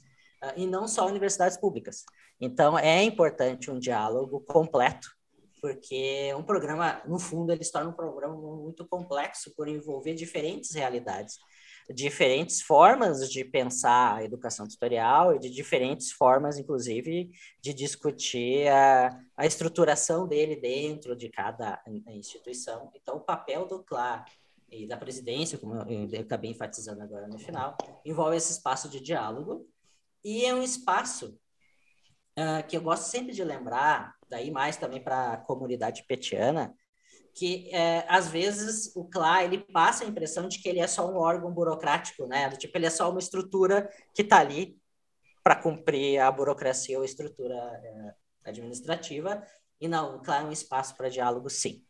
e 0.57 0.67
não 0.67 0.87
só 0.87 1.07
universidades 1.07 1.57
públicas. 1.57 2.05
Então, 2.39 2.79
é 2.79 3.03
importante 3.03 3.71
um 3.71 3.79
diálogo 3.79 4.41
completo 4.41 5.14
porque 5.65 6.31
um 6.35 6.43
programa, 6.43 7.01
no 7.07 7.19
fundo, 7.19 7.51
ele 7.51 7.65
se 7.65 7.73
torna 7.73 7.89
um 7.89 7.95
programa 7.95 8.37
muito 8.37 8.87
complexo 8.87 9.51
por 9.57 9.67
envolver 9.67 10.13
diferentes 10.13 10.75
realidades 10.75 11.39
diferentes 11.91 12.63
formas 12.63 13.31
de 13.31 13.45
pensar 13.45 14.17
a 14.17 14.25
educação 14.25 14.67
tutorial 14.67 15.35
e 15.35 15.39
de 15.39 15.51
diferentes 15.51 16.13
formas, 16.13 16.59
inclusive, 16.59 17.31
de 17.63 17.75
discutir 17.75 18.69
a, 18.69 19.11
a 19.37 19.47
estruturação 19.47 20.27
dele 20.27 20.57
dentro 20.57 21.17
de 21.17 21.31
cada 21.31 21.83
instituição. 22.09 22.91
Então, 22.95 23.17
o 23.17 23.21
papel 23.21 23.67
do 23.67 23.83
CLA 23.85 24.25
e 24.71 24.87
da 24.87 24.97
presidência, 24.97 25.59
como 25.59 25.75
eu 25.75 26.21
acabei 26.21 26.51
enfatizando 26.51 27.03
agora 27.03 27.27
no 27.27 27.39
final, 27.39 27.77
envolve 28.05 28.37
esse 28.37 28.53
espaço 28.53 28.89
de 28.89 29.01
diálogo 29.01 29.67
e 30.25 30.45
é 30.45 30.55
um 30.55 30.63
espaço 30.63 31.39
uh, 32.39 32.67
que 32.67 32.77
eu 32.77 32.83
gosto 32.83 33.05
sempre 33.05 33.33
de 33.33 33.45
lembrar, 33.45 34.15
daí 34.29 34.51
mais 34.51 34.77
também 34.77 35.03
para 35.03 35.33
a 35.33 35.37
comunidade 35.37 36.05
petiana, 36.07 36.75
que 37.35 37.69
é, 37.75 38.05
às 38.09 38.29
vezes 38.29 38.95
o 38.95 39.05
CLA 39.05 39.45
ele 39.45 39.59
passa 39.59 40.05
a 40.05 40.07
impressão 40.07 40.49
de 40.49 40.61
que 40.61 40.69
ele 40.69 40.79
é 40.79 40.87
só 40.87 41.11
um 41.11 41.17
órgão 41.17 41.53
burocrático, 41.53 42.27
né? 42.27 42.49
Do 42.49 42.57
tipo, 42.57 42.77
ele 42.79 42.87
é 42.87 42.91
só 42.91 43.11
uma 43.11 43.19
estrutura 43.19 43.91
que 44.15 44.23
está 44.23 44.39
ali 44.39 44.79
para 45.43 45.57
cumprir 45.57 46.21
a 46.21 46.31
burocracia 46.31 46.97
ou 46.97 47.03
a 47.03 47.07
estrutura 47.07 47.55
é, 47.55 48.15
administrativa. 48.51 49.43
E 49.81 49.89
não, 49.89 50.17
o 50.17 50.23
CLA 50.23 50.41
é 50.41 50.45
um 50.45 50.53
espaço 50.53 50.97
para 50.97 51.09
diálogo, 51.09 51.51
sim. 51.51 51.85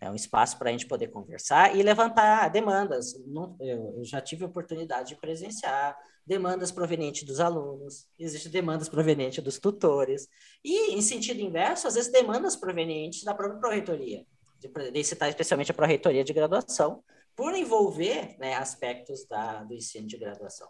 É 0.00 0.10
um 0.10 0.14
espaço 0.14 0.58
para 0.58 0.70
a 0.70 0.72
gente 0.72 0.86
poder 0.86 1.08
conversar 1.08 1.76
e 1.76 1.82
levantar 1.82 2.48
demandas. 2.48 3.14
Eu, 3.60 4.02
já 4.02 4.20
tive 4.20 4.44
a 4.44 4.46
oportunidade 4.46 5.10
de 5.10 5.20
presenciar 5.20 5.96
demandas 6.30 6.70
provenientes 6.70 7.24
dos 7.24 7.40
alunos, 7.40 8.06
existem 8.16 8.52
demandas 8.52 8.88
provenientes 8.88 9.42
dos 9.42 9.58
tutores, 9.58 10.28
e, 10.64 10.94
em 10.94 11.02
sentido 11.02 11.40
inverso, 11.40 11.88
às 11.88 11.96
vezes 11.96 12.12
demandas 12.12 12.54
provenientes 12.54 13.24
da 13.24 13.34
própria 13.34 13.58
proreitoria 13.58 14.24
de, 14.60 14.92
de 14.92 15.04
citar 15.04 15.28
especialmente 15.28 15.72
a 15.72 15.74
Pró-Reitoria 15.74 16.22
de 16.22 16.32
Graduação, 16.32 17.02
por 17.34 17.52
envolver 17.52 18.36
né, 18.38 18.54
aspectos 18.54 19.26
da, 19.26 19.64
do 19.64 19.74
ensino 19.74 20.06
de 20.06 20.18
graduação. 20.18 20.68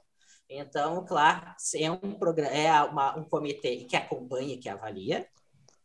Então, 0.49 1.05
claro, 1.05 1.53
é 1.77 1.91
um, 1.91 2.15
programa, 2.15 2.51
é 2.57 2.83
uma, 2.83 3.19
um 3.19 3.25
comitê 3.25 3.85
que 3.85 3.97
acompanha, 3.97 4.59
que 4.59 4.69
avalia, 4.69 5.27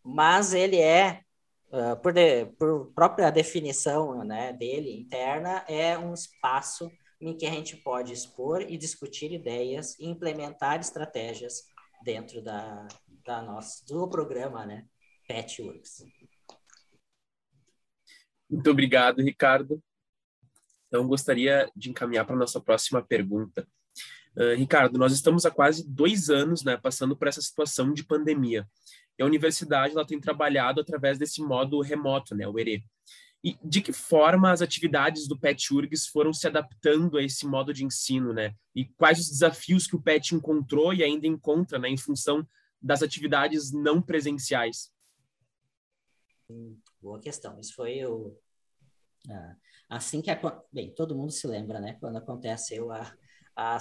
mas 0.02 0.54
ele 0.54 0.80
é, 0.80 1.20
uh, 1.68 2.00
por, 2.02 2.14
de, 2.14 2.46
por 2.58 2.94
própria 2.94 3.30
definição 3.30 4.24
né, 4.24 4.54
dele 4.54 5.02
interna, 5.02 5.66
é 5.68 5.98
um 5.98 6.14
espaço 6.14 6.90
em 7.20 7.36
que 7.38 7.46
a 7.46 7.52
gente 7.52 7.78
pode 7.78 8.14
expor 8.14 8.62
e 8.62 8.78
discutir 8.78 9.32
ideias 9.32 9.98
e 10.00 10.06
implementar 10.06 10.80
estratégias 10.80 11.64
dentro 12.04 12.42
da, 12.42 12.88
da 13.26 13.42
nossa, 13.42 13.86
do 13.86 14.08
programa 14.08 14.66
né, 14.66 14.86
Petworks. 15.28 16.06
Muito 18.50 18.70
obrigado, 18.70 19.22
Ricardo. 19.22 19.82
Então, 20.88 21.08
gostaria 21.08 21.70
de 21.76 21.90
encaminhar 21.90 22.26
para 22.26 22.36
a 22.36 22.40
nossa 22.40 22.62
próxima 22.62 23.02
pergunta. 23.02 23.68
Uh, 24.38 24.56
Ricardo, 24.56 25.00
nós 25.00 25.14
estamos 25.14 25.46
há 25.46 25.52
quase 25.52 25.88
dois 25.88 26.30
anos 26.30 26.64
né, 26.64 26.78
passando 26.78 27.16
por 27.16 27.28
essa 27.28 27.42
situação 27.42 27.92
de 27.92 28.04
pandemia. 28.04 28.68
E 29.18 29.24
a 29.24 29.26
universidade 29.26 29.94
ela 29.94 30.06
tem 30.06 30.20
trabalhado 30.20 30.80
através 30.80 31.18
desse 31.18 31.42
modo 31.42 31.82
remoto, 31.82 32.36
né, 32.36 32.48
o 32.48 32.60
ERE. 32.60 32.84
E 33.46 33.56
de 33.64 33.80
que 33.80 33.94
forma 33.94 34.52
as 34.52 34.64
atividades 34.64 35.28
do 35.28 35.40
PET 35.40 35.72
URGS 35.72 36.08
foram 36.08 36.34
se 36.34 36.48
adaptando 36.48 37.16
a 37.16 37.22
esse 37.22 37.46
modo 37.46 37.72
de 37.72 37.86
ensino, 37.86 38.34
né? 38.34 38.56
E 38.76 38.86
quais 38.86 39.20
os 39.20 39.30
desafios 39.30 39.86
que 39.86 39.96
o 39.96 40.02
PET 40.02 40.34
encontrou 40.34 40.92
e 40.92 41.04
ainda 41.04 41.28
encontra, 41.28 41.78
né, 41.78 41.88
em 41.88 41.96
função 41.96 42.44
das 42.82 43.04
atividades 43.04 43.72
não 43.72 44.02
presenciais? 44.02 44.92
Boa 47.00 47.20
questão. 47.20 47.60
Isso 47.60 47.76
foi 47.76 48.04
o. 48.04 48.36
Ah, 49.30 49.56
assim 49.90 50.24
que. 50.24 50.32
A, 50.32 50.64
bem, 50.74 50.92
todo 50.96 51.16
mundo 51.16 51.32
se 51.32 51.46
lembra, 51.46 51.80
né? 51.80 51.98
Quando 52.00 52.18
aconteceu 52.18 52.92
a, 52.92 53.16
a, 53.56 53.78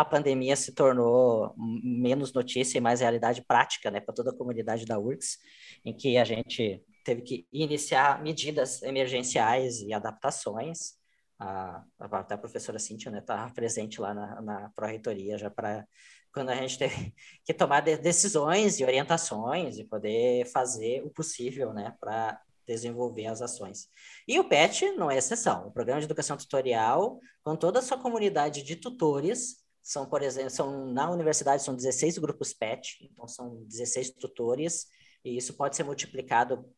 a 0.00 0.04
pandemia 0.04 0.54
se 0.54 0.72
tornou 0.72 1.52
menos 1.56 2.32
notícia 2.32 2.78
e 2.78 2.80
mais 2.80 3.00
realidade 3.00 3.44
prática, 3.44 3.90
né? 3.90 4.00
Para 4.00 4.14
toda 4.14 4.30
a 4.30 4.36
comunidade 4.36 4.86
da 4.86 4.96
URCS, 4.96 5.38
em 5.84 5.92
que 5.92 6.16
a 6.16 6.24
gente 6.24 6.80
teve 7.08 7.22
que 7.22 7.48
iniciar 7.50 8.22
medidas 8.22 8.82
emergenciais 8.82 9.80
e 9.80 9.94
adaptações. 9.94 10.98
A, 11.38 11.82
até 11.98 12.34
a 12.34 12.38
professora 12.38 12.78
Cíntia 12.78 13.08
estava 13.16 13.46
né, 13.46 13.52
presente 13.54 13.98
lá 13.98 14.12
na, 14.12 14.42
na 14.42 14.70
pró-reitoria 14.76 15.38
já 15.38 15.48
para 15.48 15.86
quando 16.30 16.50
a 16.50 16.54
gente 16.56 16.76
teve 16.76 17.14
que 17.46 17.54
tomar 17.54 17.80
decisões 17.80 18.78
e 18.78 18.84
orientações 18.84 19.78
e 19.78 19.84
poder 19.84 20.44
fazer 20.48 21.02
o 21.02 21.08
possível 21.08 21.72
né, 21.72 21.96
para 21.98 22.38
desenvolver 22.66 23.26
as 23.26 23.40
ações. 23.40 23.88
E 24.26 24.38
o 24.38 24.46
PET 24.46 24.92
não 24.92 25.10
é 25.10 25.16
exceção. 25.16 25.68
O 25.68 25.70
Programa 25.70 26.00
de 26.00 26.04
Educação 26.04 26.36
Tutorial, 26.36 27.18
com 27.42 27.56
toda 27.56 27.78
a 27.78 27.82
sua 27.82 27.96
comunidade 27.96 28.62
de 28.62 28.76
tutores, 28.76 29.64
são, 29.82 30.04
por 30.04 30.22
exemplo, 30.22 30.50
são, 30.50 30.92
na 30.92 31.10
universidade 31.10 31.62
são 31.62 31.74
16 31.74 32.18
grupos 32.18 32.52
PET, 32.52 33.08
então 33.10 33.26
são 33.26 33.64
16 33.64 34.10
tutores, 34.10 34.88
e 35.24 35.38
isso 35.38 35.54
pode 35.54 35.76
ser 35.76 35.84
multiplicado 35.84 36.68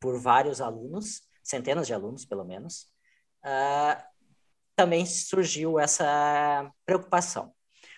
por 0.00 0.18
vários 0.18 0.60
alunos, 0.60 1.22
centenas 1.42 1.86
de 1.86 1.94
alunos, 1.94 2.24
pelo 2.24 2.44
menos. 2.44 2.86
Uh, 3.44 4.02
também 4.74 5.04
surgiu 5.04 5.78
essa 5.78 6.72
preocupação. 6.86 7.52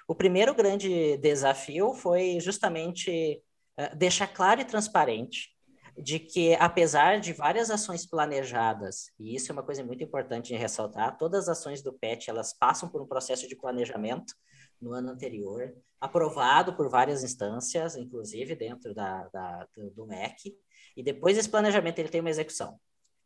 O 0.08 0.14
primeiro 0.14 0.54
grande 0.54 1.16
desafio 1.18 1.94
foi 1.94 2.38
justamente 2.40 3.40
uh, 3.78 3.96
deixar 3.96 4.26
claro 4.26 4.60
e 4.60 4.64
transparente 4.64 5.52
de 5.96 6.18
que, 6.18 6.54
apesar 6.54 7.20
de 7.20 7.32
várias 7.32 7.70
ações 7.70 8.06
planejadas, 8.06 9.10
e 9.18 9.34
isso 9.36 9.50
é 9.50 9.54
uma 9.54 9.62
coisa 9.62 9.84
muito 9.84 10.02
importante 10.02 10.48
de 10.48 10.56
ressaltar, 10.56 11.16
todas 11.18 11.48
as 11.48 11.58
ações 11.58 11.82
do 11.82 11.92
PET, 11.92 12.30
elas 12.30 12.52
passam 12.52 12.88
por 12.88 13.02
um 13.02 13.06
processo 13.06 13.46
de 13.46 13.54
planejamento 13.54 14.34
no 14.80 14.92
ano 14.92 15.10
anterior, 15.10 15.72
aprovado 16.00 16.74
por 16.74 16.88
várias 16.88 17.22
instâncias, 17.22 17.94
inclusive 17.94 18.56
dentro 18.56 18.94
da, 18.94 19.28
da 19.28 19.68
do 19.94 20.06
MEC, 20.06 20.56
e 20.96 21.02
depois 21.02 21.36
desse 21.36 21.48
planejamento 21.48 21.98
ele 21.98 22.08
tem 22.08 22.20
uma 22.20 22.30
execução. 22.30 22.78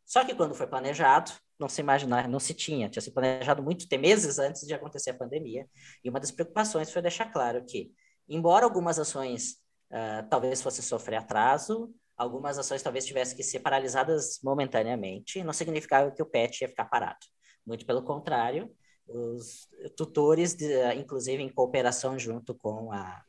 Só 0.05 0.23
que 0.23 0.33
quando 0.33 0.55
foi 0.55 0.67
planejado, 0.67 1.31
não 1.59 1.67
se 1.67 1.81
imaginar, 1.81 2.29
não 2.29 2.39
se 2.39 2.53
tinha, 2.53 2.87
tinha 2.87 3.01
sido 3.01 3.13
planejado 3.13 3.61
muito 3.61 3.85
meses 3.99 4.39
antes 4.39 4.65
de 4.65 4.73
acontecer 4.73 5.09
a 5.09 5.13
pandemia, 5.13 5.67
e 6.03 6.09
uma 6.09 6.19
das 6.19 6.31
preocupações 6.31 6.91
foi 6.91 7.01
deixar 7.01 7.31
claro 7.31 7.65
que, 7.65 7.91
embora 8.29 8.63
algumas 8.63 8.97
ações 8.97 9.57
uh, 9.91 10.27
talvez 10.29 10.61
fossem 10.61 10.83
sofrer 10.83 11.17
atraso, 11.17 11.93
algumas 12.15 12.57
ações 12.57 12.81
talvez 12.81 13.05
tivessem 13.05 13.35
que 13.35 13.43
ser 13.43 13.59
paralisadas 13.59 14.39
momentaneamente, 14.41 15.43
não 15.43 15.53
significava 15.53 16.09
que 16.11 16.21
o 16.21 16.25
PET 16.25 16.61
ia 16.61 16.69
ficar 16.69 16.85
parado. 16.85 17.19
Muito 17.65 17.85
pelo 17.85 18.01
contrário, 18.01 18.73
os 19.07 19.67
tutores, 19.95 20.53
de, 20.55 20.93
inclusive 20.95 21.43
em 21.43 21.49
cooperação 21.49 22.17
junto 22.17 22.55
com 22.55 22.91
a, 22.91 23.23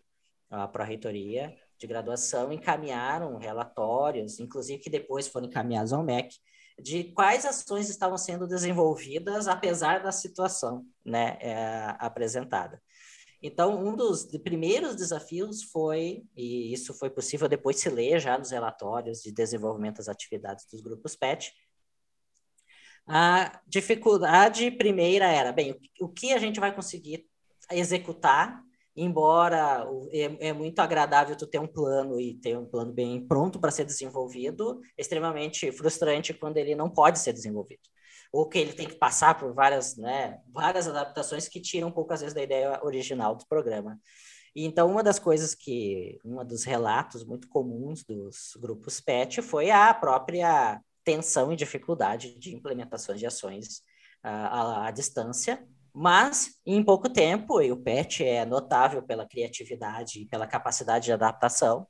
a 0.50 0.68
Pró-Reitoria 0.68 1.54
de 1.78 1.86
Graduação, 1.86 2.52
encaminharam 2.52 3.36
relatórios, 3.36 4.40
inclusive 4.40 4.82
que 4.82 4.90
depois 4.90 5.28
foram 5.28 5.46
encaminhados 5.46 5.92
ao 5.92 6.02
MEC, 6.02 6.36
de 6.80 7.04
quais 7.12 7.44
ações 7.44 7.88
estavam 7.88 8.16
sendo 8.16 8.46
desenvolvidas 8.46 9.48
apesar 9.48 10.02
da 10.02 10.12
situação 10.12 10.84
né, 11.04 11.36
é, 11.40 11.96
apresentada. 11.98 12.80
Então, 13.40 13.86
um 13.86 13.94
dos 13.94 14.24
primeiros 14.42 14.96
desafios 14.96 15.62
foi, 15.62 16.24
e 16.36 16.72
isso 16.72 16.92
foi 16.92 17.08
possível 17.08 17.48
depois 17.48 17.78
se 17.78 17.88
ler 17.88 18.18
já 18.18 18.36
nos 18.36 18.50
relatórios 18.50 19.20
de 19.20 19.30
desenvolvimento 19.30 19.98
das 19.98 20.08
atividades 20.08 20.66
dos 20.70 20.80
grupos 20.80 21.14
PET, 21.14 21.52
a 23.06 23.60
dificuldade 23.66 24.70
primeira 24.72 25.26
era, 25.26 25.52
bem, 25.52 25.74
o 26.00 26.08
que 26.08 26.32
a 26.32 26.38
gente 26.38 26.60
vai 26.60 26.74
conseguir 26.74 27.26
executar, 27.70 28.62
embora 29.02 29.86
é, 30.10 30.48
é 30.48 30.52
muito 30.52 30.78
agradável 30.80 31.36
tu 31.36 31.46
ter 31.46 31.58
um 31.58 31.66
plano 31.66 32.20
e 32.20 32.34
ter 32.34 32.56
um 32.56 32.66
plano 32.66 32.92
bem 32.92 33.26
pronto 33.26 33.60
para 33.60 33.70
ser 33.70 33.84
desenvolvido, 33.84 34.80
extremamente 34.96 35.70
frustrante 35.72 36.34
quando 36.34 36.56
ele 36.56 36.74
não 36.74 36.90
pode 36.90 37.18
ser 37.18 37.32
desenvolvido 37.32 37.82
ou 38.32 38.48
que 38.48 38.58
ele 38.58 38.72
tem 38.72 38.86
que 38.86 38.96
passar 38.96 39.38
por 39.38 39.52
várias, 39.54 39.96
né, 39.96 40.38
várias 40.52 40.86
adaptações 40.86 41.48
que 41.48 41.60
tiram 41.60 41.88
um 41.88 41.92
pouco, 41.92 42.12
às 42.12 42.20
vezes, 42.20 42.34
da 42.34 42.42
ideia 42.42 42.78
original 42.84 43.34
do 43.34 43.46
programa. 43.46 43.98
E, 44.54 44.64
então, 44.64 44.90
uma 44.90 45.02
das 45.02 45.18
coisas 45.18 45.54
que, 45.54 46.18
um 46.24 46.44
dos 46.44 46.64
relatos 46.64 47.24
muito 47.24 47.48
comuns 47.48 48.04
dos 48.04 48.56
grupos 48.60 49.00
PET 49.00 49.40
foi 49.40 49.70
a 49.70 49.92
própria 49.94 50.80
tensão 51.04 51.52
e 51.52 51.56
dificuldade 51.56 52.38
de 52.38 52.54
implementações 52.54 53.18
de 53.18 53.26
ações 53.26 53.82
à, 54.22 54.86
à 54.86 54.90
distância, 54.90 55.66
mas 55.98 56.50
em 56.64 56.82
pouco 56.82 57.08
tempo, 57.08 57.60
e 57.60 57.72
o 57.72 57.76
PET 57.76 58.24
é 58.24 58.44
notável 58.44 59.02
pela 59.02 59.26
criatividade 59.26 60.20
e 60.22 60.26
pela 60.26 60.46
capacidade 60.46 61.06
de 61.06 61.12
adaptação, 61.12 61.86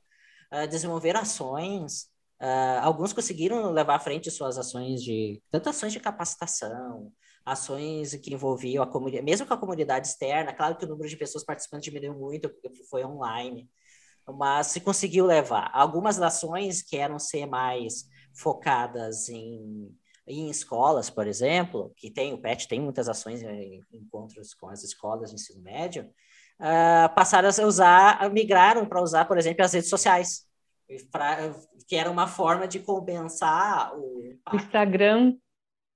uh, 0.53 0.67
desenvolver 0.67 1.15
ações 1.15 2.09
Uh, 2.41 2.79
alguns 2.81 3.11
conseguiram 3.11 3.69
levar 3.71 3.95
à 3.95 3.99
frente 3.99 4.31
suas 4.31 4.57
ações 4.57 5.03
de 5.03 5.41
tanto 5.51 5.67
ações 5.69 5.91
de 5.91 5.99
capacitação, 5.99 7.11
ações 7.45 8.15
que 8.15 8.33
envolviam 8.33 8.81
a 8.81 8.87
comunidade, 8.87 9.25
mesmo 9.25 9.45
com 9.45 9.53
a 9.53 9.57
comunidade 9.57 10.07
externa. 10.07 10.53
Claro 10.53 10.77
que 10.77 10.85
o 10.85 10.87
número 10.87 11.09
de 11.09 11.17
pessoas 11.17 11.43
participantes 11.43 11.91
diminuiu 11.91 12.17
muito 12.17 12.49
porque 12.49 12.71
foi 12.85 13.03
online, 13.03 13.69
mas 14.25 14.67
se 14.67 14.79
conseguiu 14.79 15.25
levar. 15.25 15.69
Algumas 15.73 16.21
ações 16.21 16.81
que 16.81 16.95
eram 16.95 17.19
ser 17.19 17.45
mais 17.45 18.05
focadas 18.33 19.27
em, 19.27 19.93
em 20.29 20.47
escolas, 20.47 21.09
por 21.09 21.25
exemplo, 21.25 21.91
que 21.97 22.11
tem 22.11 22.33
o 22.33 22.37
PET 22.37 22.67
tem 22.67 22.79
muitas 22.79 23.09
ações, 23.09 23.41
encontros 23.91 24.53
com 24.53 24.69
as 24.69 24.83
escolas 24.83 25.31
de 25.31 25.35
ensino 25.35 25.61
médio, 25.63 26.03
uh, 26.59 27.13
passaram 27.15 27.49
a 27.49 27.65
usar, 27.65 28.29
migraram 28.31 28.85
para 28.85 29.01
usar, 29.01 29.25
por 29.25 29.39
exemplo, 29.39 29.65
as 29.65 29.73
redes 29.73 29.89
sociais, 29.89 30.47
pra, 31.11 31.51
que 31.87 31.95
era 31.95 32.11
uma 32.11 32.27
forma 32.27 32.67
de 32.67 32.79
compensar 32.79 33.91
o 33.97 34.37
Instagram. 34.53 35.35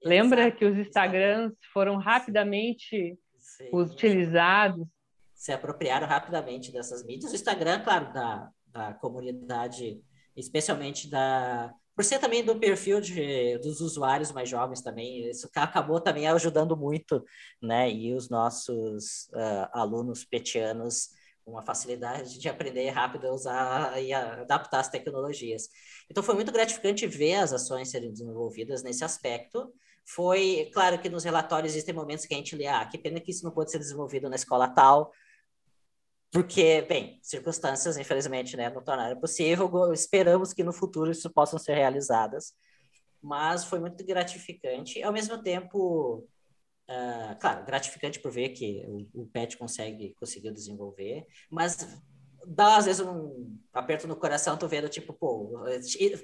Lembra 0.03 0.51
que 0.51 0.65
os 0.65 0.77
Instagrams 0.77 1.53
foram 1.71 1.97
rapidamente 1.97 3.17
Sim. 3.37 3.69
utilizados? 3.71 4.87
Se 5.35 5.51
apropriaram 5.51 6.07
rapidamente 6.07 6.71
dessas 6.71 7.05
mídias. 7.05 7.31
O 7.31 7.35
Instagram, 7.35 7.83
claro, 7.83 8.11
da, 8.11 8.49
da 8.67 8.93
comunidade, 8.93 10.01
especialmente 10.35 11.09
da 11.09 11.73
por 11.95 12.03
ser 12.03 12.19
também 12.19 12.43
do 12.43 12.59
perfil 12.59 12.99
de, 12.99 13.57
dos 13.59 13.81
usuários 13.81 14.31
mais 14.31 14.49
jovens 14.49 14.81
também, 14.81 15.29
isso 15.29 15.49
acabou 15.55 16.01
também 16.01 16.27
ajudando 16.27 16.75
muito, 16.75 17.23
né? 17.61 17.91
E 17.91 18.13
os 18.13 18.29
nossos 18.29 19.29
uh, 19.33 19.69
alunos 19.71 20.25
petianos 20.25 21.09
uma 21.45 21.61
facilidade 21.61 22.39
de 22.39 22.49
aprender 22.49 22.89
rápido 22.89 23.27
a 23.27 23.33
usar 23.33 24.01
e 24.01 24.13
a 24.13 24.41
adaptar 24.41 24.79
as 24.79 24.89
tecnologias. 24.89 25.67
Então 26.09 26.23
foi 26.23 26.35
muito 26.35 26.51
gratificante 26.51 27.05
ver 27.05 27.35
as 27.35 27.53
ações 27.53 27.89
serem 27.89 28.11
desenvolvidas 28.11 28.81
nesse 28.83 29.03
aspecto. 29.03 29.71
Foi 30.05 30.69
claro 30.73 30.99
que 30.99 31.09
nos 31.09 31.23
relatórios 31.23 31.73
existem 31.73 31.93
momentos 31.93 32.25
que 32.25 32.33
a 32.33 32.37
gente 32.37 32.55
lê, 32.55 32.67
ah, 32.67 32.85
que 32.85 32.97
pena 32.97 33.19
que 33.19 33.31
isso 33.31 33.43
não 33.43 33.51
pode 33.51 33.71
ser 33.71 33.79
desenvolvido 33.79 34.29
na 34.29 34.35
escola 34.35 34.67
tal, 34.67 35.11
porque, 36.33 36.81
bem, 36.81 37.19
circunstâncias, 37.21 37.95
infelizmente, 37.95 38.57
né, 38.57 38.67
não 38.67 38.83
tornaram 38.83 39.19
possível. 39.19 39.93
Esperamos 39.93 40.51
que 40.51 40.63
no 40.63 40.73
futuro 40.73 41.11
isso 41.11 41.29
possam 41.29 41.59
ser 41.59 41.75
realizadas. 41.75 42.53
Mas 43.21 43.63
foi 43.63 43.79
muito 43.79 44.03
gratificante. 44.03 45.01
Ao 45.03 45.13
mesmo 45.13 45.43
tempo, 45.43 46.27
uh, 46.89 47.39
claro, 47.39 47.63
gratificante 47.63 48.19
por 48.19 48.31
ver 48.31 48.49
que 48.49 48.83
o, 48.87 49.21
o 49.21 49.27
PET 49.27 49.57
consegue, 49.59 50.15
conseguiu 50.19 50.51
desenvolver, 50.51 51.23
mas 51.51 51.77
dá, 52.47 52.77
às 52.77 52.85
vezes, 52.85 53.05
um 53.05 53.55
aperto 53.71 54.07
no 54.07 54.15
coração, 54.15 54.57
tu 54.57 54.67
vendo, 54.67 54.89
tipo, 54.89 55.13
pô, 55.13 55.53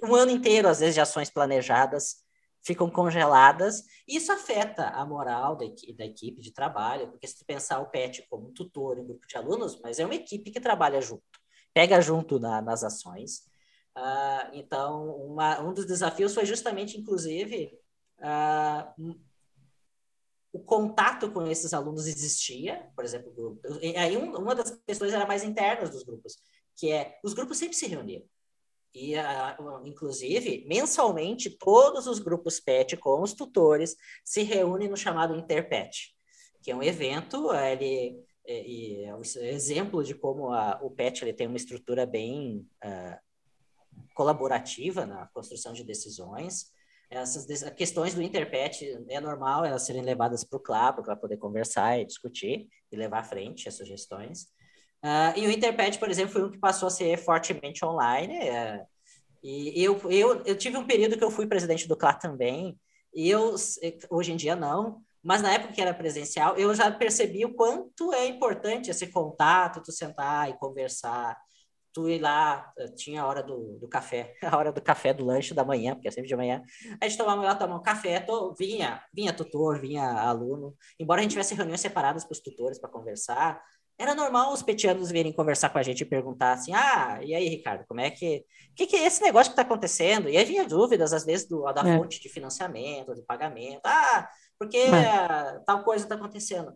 um 0.04 0.16
ano 0.16 0.32
inteiro, 0.32 0.68
às 0.68 0.80
vezes, 0.80 0.96
de 0.96 1.02
ações 1.02 1.30
planejadas 1.30 2.26
ficam 2.64 2.90
congeladas, 2.90 3.84
isso 4.08 4.32
afeta 4.32 4.90
a 4.90 5.06
moral 5.06 5.56
da, 5.56 5.66
da, 5.98 6.06
equipe 6.06 6.42
de 6.42 6.52
trabalho, 6.52 7.10
porque 7.10 7.28
se 7.28 7.38
tu 7.38 7.46
pensar 7.46 7.80
o 7.80 7.90
PET 7.90 8.28
como 8.30 8.50
um 8.50 8.54
tutor 8.54 8.98
e 8.98 9.02
um 9.02 9.06
grupo 9.06 9.28
de 9.28 9.38
alunos, 9.38 9.80
mas 9.82 10.00
é 10.00 10.06
uma 10.06 10.16
equipe 10.16 10.52
que 10.52 10.60
trabalha 10.60 11.02
junto, 11.02 11.24
pega 11.74 12.02
junto 12.02 12.40
na, 12.40 12.62
nas 12.62 12.84
ações. 12.84 13.48
Uh, 13.98 14.54
então, 14.54 15.16
uma, 15.26 15.60
um 15.62 15.74
dos 15.74 15.86
desafios 15.86 16.34
foi 16.34 16.46
justamente, 16.46 17.00
inclusive, 17.00 17.78
uh, 18.20 19.16
o 20.52 20.60
contato 20.60 21.32
com 21.32 21.46
esses 21.48 21.74
alunos 21.74 22.08
existia, 22.08 22.90
por 22.96 23.06
exemplo, 23.06 23.60
aí 23.98 24.18
um, 24.18 24.36
uma 24.36 24.56
das 24.56 24.72
questões 24.86 25.14
era 25.14 25.26
mais 25.26 25.44
internas 25.44 25.92
dos 25.92 26.04
grupos, 26.04 26.38
que 26.76 26.92
é, 26.92 27.20
os 27.24 27.34
grupos 27.34 27.58
sempre 27.58 27.76
se 27.76 27.88
reuniam. 27.88 28.24
E, 28.94 29.16
uh, 29.16 29.86
inclusive, 29.86 30.66
mensalmente, 30.68 31.50
todos 31.50 32.08
os 32.08 32.20
grupos 32.20 32.60
PET 32.60 32.98
com 32.98 33.22
os 33.22 33.34
tutores 33.34 33.96
se 34.26 34.42
reúnem 34.42 34.88
no 34.88 34.98
chamado 34.98 35.36
Interpet, 35.36 36.16
que 36.62 36.72
é 36.72 36.76
um 36.76 36.82
evento, 36.82 37.54
ele 37.54 38.20
é, 38.46 39.04
é 39.04 39.16
um 39.16 39.22
exemplo 39.22 40.04
de 40.04 40.16
como 40.16 40.52
a, 40.52 40.80
o 40.82 40.90
PET 40.90 41.24
ele 41.24 41.34
tem 41.34 41.48
uma 41.48 41.58
estrutura 41.58 42.06
bem 42.06 42.68
uh, 42.84 43.30
colaborativa 44.16 45.06
na 45.06 45.28
construção 45.28 45.72
de 45.72 45.84
decisões. 45.84 46.72
Essas 47.12 47.46
questões 47.72 48.14
do 48.14 48.22
Interpet 48.22 48.84
é 49.08 49.20
normal 49.20 49.66
elas 49.66 49.84
serem 49.84 50.02
levadas 50.02 50.44
para 50.44 50.58
o 50.58 50.60
CLA, 50.60 50.94
para 50.94 51.16
poder 51.16 51.38
conversar 51.38 52.00
e 52.00 52.06
discutir 52.06 52.68
e 52.92 52.96
levar 52.96 53.20
à 53.20 53.24
frente 53.24 53.68
as 53.68 53.76
sugestões. 53.76 54.48
Uh, 55.04 55.38
e 55.38 55.48
o 55.48 55.52
Interpad, 55.52 55.98
por 55.98 56.10
exemplo, 56.10 56.34
foi 56.34 56.44
um 56.44 56.52
que 56.52 56.58
passou 56.58 56.88
a 56.88 56.92
ser 56.92 57.18
fortemente 57.18 57.86
online. 57.86 58.38
Uh, 58.38 58.86
e 59.44 59.84
eu, 59.84 60.00
eu, 60.12 60.44
eu 60.44 60.58
tive 60.58 60.78
um 60.78 60.86
período 60.86 61.18
que 61.18 61.24
eu 61.24 61.32
fui 61.32 61.48
presidente 61.48 61.88
do 61.88 61.96
CLA 61.96 62.14
também, 62.14 62.78
e 63.14 63.30
eu, 63.30 63.56
hoje 64.10 64.34
em 64.34 64.36
dia 64.36 64.56
não, 64.56 65.02
mas 65.24 65.42
na 65.42 65.54
época 65.54 65.74
que 65.74 65.82
era 65.82 65.94
presencial, 65.94 66.56
eu 66.58 66.74
já 66.74 66.92
percebi 66.92 67.46
o 67.46 67.54
quanto 67.54 68.14
é 68.14 68.26
importante 68.28 68.90
esse 68.90 69.08
contato, 69.08 69.82
tu 69.82 69.92
sentar 69.92 70.50
e 70.50 70.58
conversar, 70.58 71.38
tu 71.94 72.08
ir 72.08 72.20
lá, 72.20 72.72
eh, 72.78 72.88
tinha 72.90 73.22
a 73.22 73.28
hora 73.28 73.44
do, 73.44 73.78
do 73.80 73.88
café, 73.88 74.34
a 74.44 74.56
hora 74.56 74.72
do 74.72 74.82
café 74.82 75.14
do 75.14 75.26
lanche 75.26 75.54
da 75.54 75.64
manhã, 75.64 75.96
porque 75.96 76.08
é 76.08 76.12
sempre 76.12 76.30
de 76.30 76.36
manhã, 76.36 76.62
a 77.02 77.08
gente 77.08 77.18
tomava 77.18 77.42
lá, 77.42 77.56
tomava 77.56 77.80
um 77.80 77.84
café, 77.84 78.20
to, 78.20 78.54
vinha, 78.58 79.04
vinha 79.14 79.34
tutor, 79.34 79.80
vinha 79.80 80.06
aluno, 80.06 80.76
embora 81.00 81.20
a 81.20 81.24
gente 81.24 81.32
tivesse 81.32 81.56
reuniões 81.56 81.82
separadas 81.82 82.24
para 82.24 82.34
os 82.34 82.40
tutores 82.40 82.80
para 82.80 82.90
conversar, 82.90 83.62
era 84.00 84.16
normal 84.16 84.54
os 84.54 84.64
petianos 84.64 85.12
virem 85.12 85.34
conversar 85.34 85.70
com 85.70 85.78
a 85.78 85.84
gente 85.84 86.02
e 86.02 86.06
perguntar 86.06 86.54
assim: 86.54 86.74
ah, 86.74 87.20
e 87.22 87.36
aí, 87.36 87.50
Ricardo, 87.50 87.86
como 87.86 88.00
é 88.00 88.10
que. 88.10 88.46
O 88.72 88.76
que, 88.76 88.88
que 88.88 88.96
é 88.96 89.06
esse 89.06 89.22
negócio 89.22 89.52
que 89.52 89.60
está 89.60 89.64
acontecendo? 89.64 90.30
E 90.30 90.38
aí 90.38 90.46
vinha 90.46 90.66
dúvidas, 90.66 91.12
às 91.12 91.26
vezes, 91.26 91.46
do, 91.46 91.70
da 91.74 91.82
é. 91.82 91.98
fonte 91.98 92.22
de 92.22 92.30
financiamento, 92.30 93.14
de 93.14 93.22
pagamento. 93.24 93.82
Ah, 93.84 94.30
porque 94.58 94.78
é. 94.78 95.60
tal 95.66 95.84
coisa 95.84 96.06
está 96.06 96.16
acontecendo. 96.16 96.74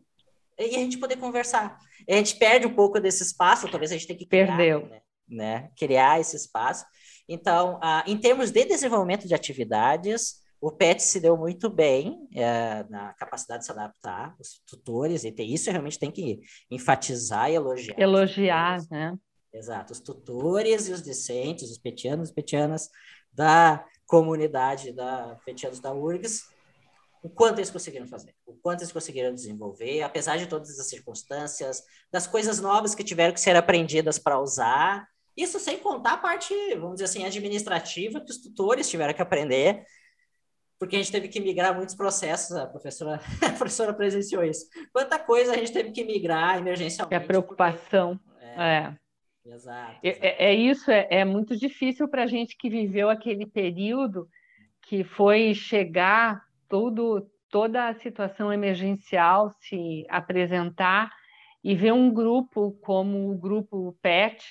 E 0.60 0.76
a 0.76 0.80
gente 0.80 0.98
poder 0.98 1.16
conversar. 1.16 1.78
A 2.08 2.14
gente 2.14 2.36
perde 2.36 2.68
um 2.68 2.76
pouco 2.76 3.00
desse 3.00 3.24
espaço, 3.24 3.70
talvez 3.70 3.92
a 3.92 3.96
gente 3.96 4.06
tenha 4.06 4.20
que 4.20 4.26
criar, 4.26 4.58
Perdeu. 4.58 4.86
Né? 4.88 5.02
né? 5.30 5.70
Criar 5.78 6.20
esse 6.20 6.36
espaço. 6.36 6.86
Então, 7.28 7.80
ah, 7.82 8.04
em 8.06 8.18
termos 8.18 8.52
de 8.52 8.66
desenvolvimento 8.66 9.26
de 9.28 9.34
atividades, 9.34 10.43
o 10.64 10.72
PET 10.72 11.04
se 11.04 11.20
deu 11.20 11.36
muito 11.36 11.70
bem 11.70 12.26
é, 12.34 12.86
na 12.90 13.14
capacidade 13.16 13.60
de 13.60 13.66
se 13.66 13.72
adaptar, 13.74 14.34
os 14.40 14.62
tutores, 14.66 15.26
e 15.26 15.34
isso 15.40 15.70
realmente 15.70 16.00
tem 16.00 16.10
que 16.10 16.40
enfatizar 16.72 17.52
e 17.52 17.56
elogiar. 17.56 18.00
Elogiar, 18.00 18.80
né? 18.90 19.14
Exato, 19.54 19.92
os 19.92 20.00
tutores 20.00 20.88
e 20.88 20.94
os 20.94 21.04
discentes, 21.04 21.70
os 21.70 21.78
petianos 21.78 22.30
e 22.30 22.34
petianas 22.34 22.90
da 23.30 23.86
comunidade 24.08 24.94
da 24.94 25.38
petianos 25.46 25.82
da 25.82 25.94
URGS, 25.94 26.44
o 27.22 27.30
quanto 27.30 27.60
eles 27.60 27.70
conseguiram 27.70 28.08
fazer, 28.08 28.34
o 28.46 28.54
quanto 28.54 28.84
eles 28.84 28.94
conseguiram 28.94 29.34
desenvolver, 29.34 30.02
apesar 30.02 30.38
de 30.38 30.48
todas 30.48 30.80
as 30.80 30.88
circunstâncias, 30.88 31.84
das 32.10 32.26
coisas 32.26 32.62
novas 32.62 32.96
que 32.96 33.04
tiveram 33.04 33.34
que 33.34 33.42
ser 33.42 33.58
aprendidas 33.58 34.18
para 34.18 34.40
usar, 34.40 35.06
isso 35.36 35.60
sem 35.60 35.78
contar 35.78 36.14
a 36.14 36.18
parte, 36.18 36.54
vamos 36.76 36.94
dizer 36.94 37.06
assim, 37.06 37.26
administrativa 37.26 38.22
que 38.22 38.32
os 38.32 38.38
tutores 38.38 38.90
tiveram 38.90 39.14
que 39.14 39.22
aprender, 39.22 39.84
porque 40.84 40.98
a 40.98 41.00
gente 41.00 41.14
teve 41.14 41.30
que 41.30 41.40
migrar 41.40 41.74
muitos 41.74 41.96
processos, 41.96 42.58
a 42.58 42.68
professora, 42.68 43.16
a 43.42 43.52
professora 43.52 43.94
presenciou 43.94 44.44
isso. 44.44 44.68
Quanta 44.92 45.18
coisa 45.18 45.54
a 45.54 45.58
gente 45.58 45.72
teve 45.72 45.92
que 45.92 46.04
migrar 46.04 46.58
emergencialmente. 46.58 47.14
É 47.14 47.24
a 47.24 47.26
preocupação. 47.26 48.18
Porque... 48.18 48.46
É. 48.46 48.60
é. 48.60 48.96
Exato, 49.46 50.00
é, 50.04 50.10
exato. 50.10 50.26
É, 50.26 50.46
é, 50.46 50.54
isso, 50.54 50.92
é, 50.92 51.08
é 51.10 51.26
muito 51.26 51.56
difícil 51.56 52.06
para 52.10 52.24
a 52.24 52.28
gente 52.28 52.58
que 52.58 52.70
viveu 52.70 53.10
aquele 53.10 53.46
período 53.46 54.28
que 54.82 55.06
foi 55.06 55.54
chegar 55.54 56.44
tudo, 56.68 57.30
toda 57.50 57.88
a 57.88 57.94
situação 57.94 58.52
emergencial 58.52 59.56
se 59.62 60.06
apresentar 60.10 61.10
e 61.64 61.76
ver 61.76 61.94
um 61.94 62.14
grupo 62.14 62.74
como 62.82 63.32
o 63.32 63.38
grupo 63.38 63.98
PET, 64.02 64.44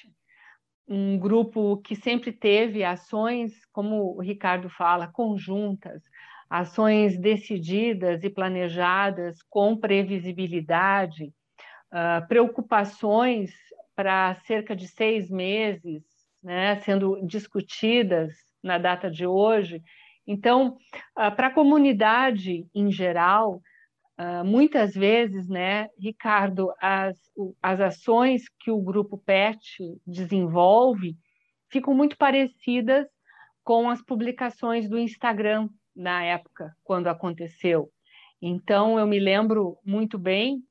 um 0.88 1.18
grupo 1.18 1.76
que 1.78 1.94
sempre 1.94 2.32
teve 2.32 2.84
ações, 2.84 3.52
como 3.72 4.16
o 4.16 4.20
Ricardo 4.20 4.68
fala, 4.68 5.06
conjuntas, 5.06 6.02
ações 6.52 7.18
decididas 7.18 8.22
e 8.22 8.28
planejadas 8.28 9.38
com 9.48 9.74
previsibilidade, 9.74 11.32
uh, 11.90 12.28
preocupações 12.28 13.50
para 13.96 14.34
cerca 14.46 14.76
de 14.76 14.86
seis 14.86 15.30
meses, 15.30 16.02
né, 16.42 16.76
sendo 16.80 17.26
discutidas 17.26 18.34
na 18.62 18.76
data 18.76 19.10
de 19.10 19.26
hoje. 19.26 19.82
Então, 20.26 20.76
uh, 21.16 21.34
para 21.34 21.46
a 21.46 21.54
comunidade 21.54 22.66
em 22.74 22.92
geral, 22.92 23.62
uh, 24.20 24.44
muitas 24.44 24.92
vezes, 24.92 25.48
né, 25.48 25.88
Ricardo, 25.98 26.70
as, 26.82 27.16
as 27.62 27.80
ações 27.80 28.42
que 28.60 28.70
o 28.70 28.82
grupo 28.82 29.16
PET 29.16 29.78
desenvolve 30.06 31.16
ficam 31.70 31.94
muito 31.94 32.14
parecidas 32.18 33.06
com 33.64 33.88
as 33.88 34.02
publicações 34.02 34.86
do 34.86 34.98
Instagram 34.98 35.70
na 35.94 36.24
época, 36.24 36.74
quando 36.82 37.08
aconteceu. 37.08 37.90
Então, 38.40 38.98
eu 38.98 39.06
me 39.06 39.18
lembro 39.18 39.78
muito 39.84 40.18
bem 40.18 40.62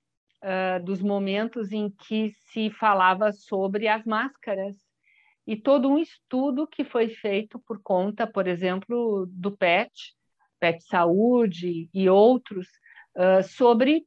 uh, 0.43 0.84
dos 0.84 1.01
momentos 1.01 1.71
em 1.71 1.89
que 1.89 2.31
se 2.51 2.69
falava 2.71 3.31
sobre 3.31 3.88
as 3.88 4.03
máscaras 4.05 4.75
e 5.47 5.55
todo 5.55 5.89
um 5.89 5.97
estudo 5.97 6.67
que 6.67 6.84
foi 6.84 7.10
feito 7.10 7.60
por 7.60 7.81
conta, 7.81 8.27
por 8.27 8.47
exemplo, 8.47 9.25
do 9.29 9.55
PET, 9.55 9.91
PET 10.60 10.84
Saúde 10.84 11.89
e 11.93 12.10
outros, 12.10 12.67
uh, 13.15 13.43
sobre 13.43 14.05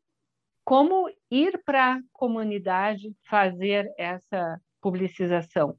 como 0.65 1.11
ir 1.31 1.61
para 1.65 1.95
a 1.95 2.01
comunidade 2.13 3.15
fazer 3.29 3.93
essa 3.99 4.61
publicização. 4.81 5.77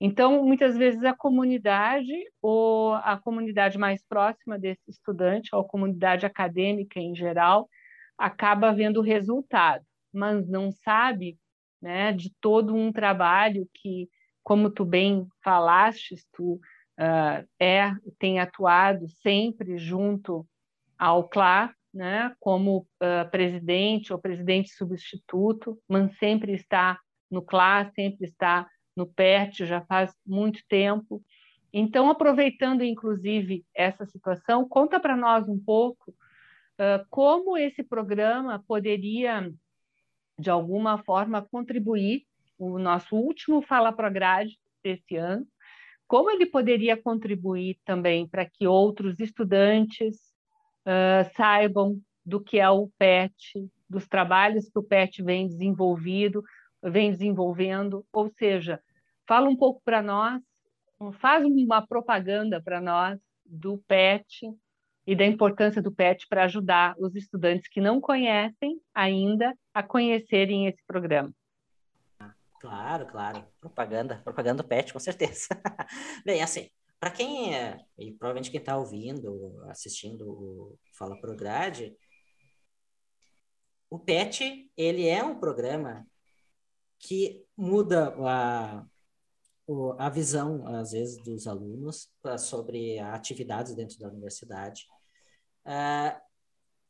Então, 0.00 0.42
muitas 0.42 0.78
vezes 0.78 1.04
a 1.04 1.14
comunidade 1.14 2.12
ou 2.40 2.94
a 2.94 3.18
comunidade 3.18 3.76
mais 3.76 4.02
próxima 4.02 4.58
desse 4.58 4.90
estudante, 4.90 5.54
ou 5.54 5.60
a 5.60 5.68
comunidade 5.68 6.24
acadêmica 6.24 6.98
em 6.98 7.14
geral, 7.14 7.68
acaba 8.16 8.72
vendo 8.72 9.00
o 9.00 9.02
resultado, 9.02 9.84
mas 10.12 10.48
não 10.48 10.72
sabe 10.72 11.38
né, 11.82 12.12
de 12.12 12.32
todo 12.40 12.74
um 12.74 12.90
trabalho 12.90 13.68
que, 13.74 14.08
como 14.42 14.70
tu 14.70 14.84
bem 14.86 15.26
falaste, 15.42 16.16
tu 16.32 16.54
uh, 16.98 17.46
é, 17.58 17.92
tem 18.18 18.40
atuado 18.40 19.06
sempre 19.08 19.76
junto 19.76 20.46
ao 20.98 21.28
CLA, 21.28 21.74
né, 21.92 22.34
como 22.38 22.86
uh, 23.02 23.30
presidente 23.30 24.12
ou 24.12 24.18
presidente 24.18 24.70
substituto, 24.70 25.78
mas 25.88 26.16
sempre 26.18 26.54
está 26.54 26.98
no 27.30 27.42
CLA, 27.42 27.90
sempre 27.94 28.26
está 28.26 28.66
no 29.00 29.06
PERT 29.06 29.64
já 29.64 29.80
faz 29.80 30.14
muito 30.26 30.60
tempo. 30.68 31.22
Então, 31.72 32.10
aproveitando 32.10 32.84
inclusive 32.84 33.64
essa 33.74 34.04
situação, 34.04 34.68
conta 34.68 35.00
para 35.00 35.16
nós 35.16 35.48
um 35.48 35.58
pouco 35.58 36.10
uh, 36.10 37.06
como 37.08 37.56
esse 37.56 37.82
programa 37.82 38.62
poderia, 38.68 39.50
de 40.38 40.50
alguma 40.50 40.98
forma, 40.98 41.40
contribuir, 41.50 42.26
o 42.58 42.78
nosso 42.78 43.16
último 43.16 43.62
Fala 43.62 43.90
Prograde 43.90 44.58
desse 44.84 45.16
ano, 45.16 45.46
como 46.06 46.30
ele 46.30 46.44
poderia 46.44 46.94
contribuir 46.94 47.78
também 47.86 48.28
para 48.28 48.44
que 48.44 48.66
outros 48.66 49.18
estudantes 49.18 50.16
uh, 50.84 51.24
saibam 51.34 51.98
do 52.26 52.38
que 52.38 52.58
é 52.58 52.68
o 52.68 52.90
PET, 52.98 53.66
dos 53.88 54.06
trabalhos 54.06 54.68
que 54.68 54.78
o 54.78 54.82
PET 54.82 55.22
vem 55.22 55.46
desenvolvido, 55.46 56.44
vem 56.82 57.10
desenvolvendo, 57.10 58.04
ou 58.12 58.28
seja, 58.28 58.80
fala 59.30 59.48
um 59.48 59.54
pouco 59.54 59.80
para 59.84 60.02
nós, 60.02 60.42
faz 61.20 61.44
uma 61.44 61.86
propaganda 61.86 62.60
para 62.60 62.80
nós 62.80 63.16
do 63.46 63.78
PET 63.86 64.52
e 65.06 65.14
da 65.14 65.24
importância 65.24 65.80
do 65.80 65.92
PET 65.92 66.26
para 66.28 66.46
ajudar 66.46 66.96
os 66.98 67.14
estudantes 67.14 67.68
que 67.68 67.80
não 67.80 68.00
conhecem 68.00 68.80
ainda 68.92 69.56
a 69.72 69.84
conhecerem 69.84 70.66
esse 70.66 70.84
programa. 70.84 71.32
Claro, 72.60 73.06
claro. 73.06 73.46
Propaganda, 73.60 74.20
propaganda 74.24 74.64
do 74.64 74.68
PET, 74.68 74.92
com 74.92 74.98
certeza. 74.98 75.46
Bem, 76.26 76.42
assim, 76.42 76.68
para 76.98 77.12
quem 77.12 77.54
é, 77.54 77.78
e 77.96 78.10
provavelmente 78.10 78.50
quem 78.50 78.58
está 78.58 78.76
ouvindo, 78.76 79.62
assistindo 79.68 80.28
o 80.28 80.78
Fala 80.98 81.16
Prograde, 81.20 81.96
o 83.88 83.96
PET, 83.96 84.68
ele 84.76 85.06
é 85.06 85.22
um 85.22 85.38
programa 85.38 86.04
que 86.98 87.44
muda 87.56 88.12
a, 88.26 88.84
a 89.98 90.08
visão, 90.08 90.66
às 90.66 90.92
vezes, 90.92 91.22
dos 91.22 91.46
alunos 91.46 92.08
sobre 92.38 92.98
atividades 92.98 93.74
dentro 93.74 93.98
da 93.98 94.08
universidade. 94.08 94.86
Uh, 95.64 96.18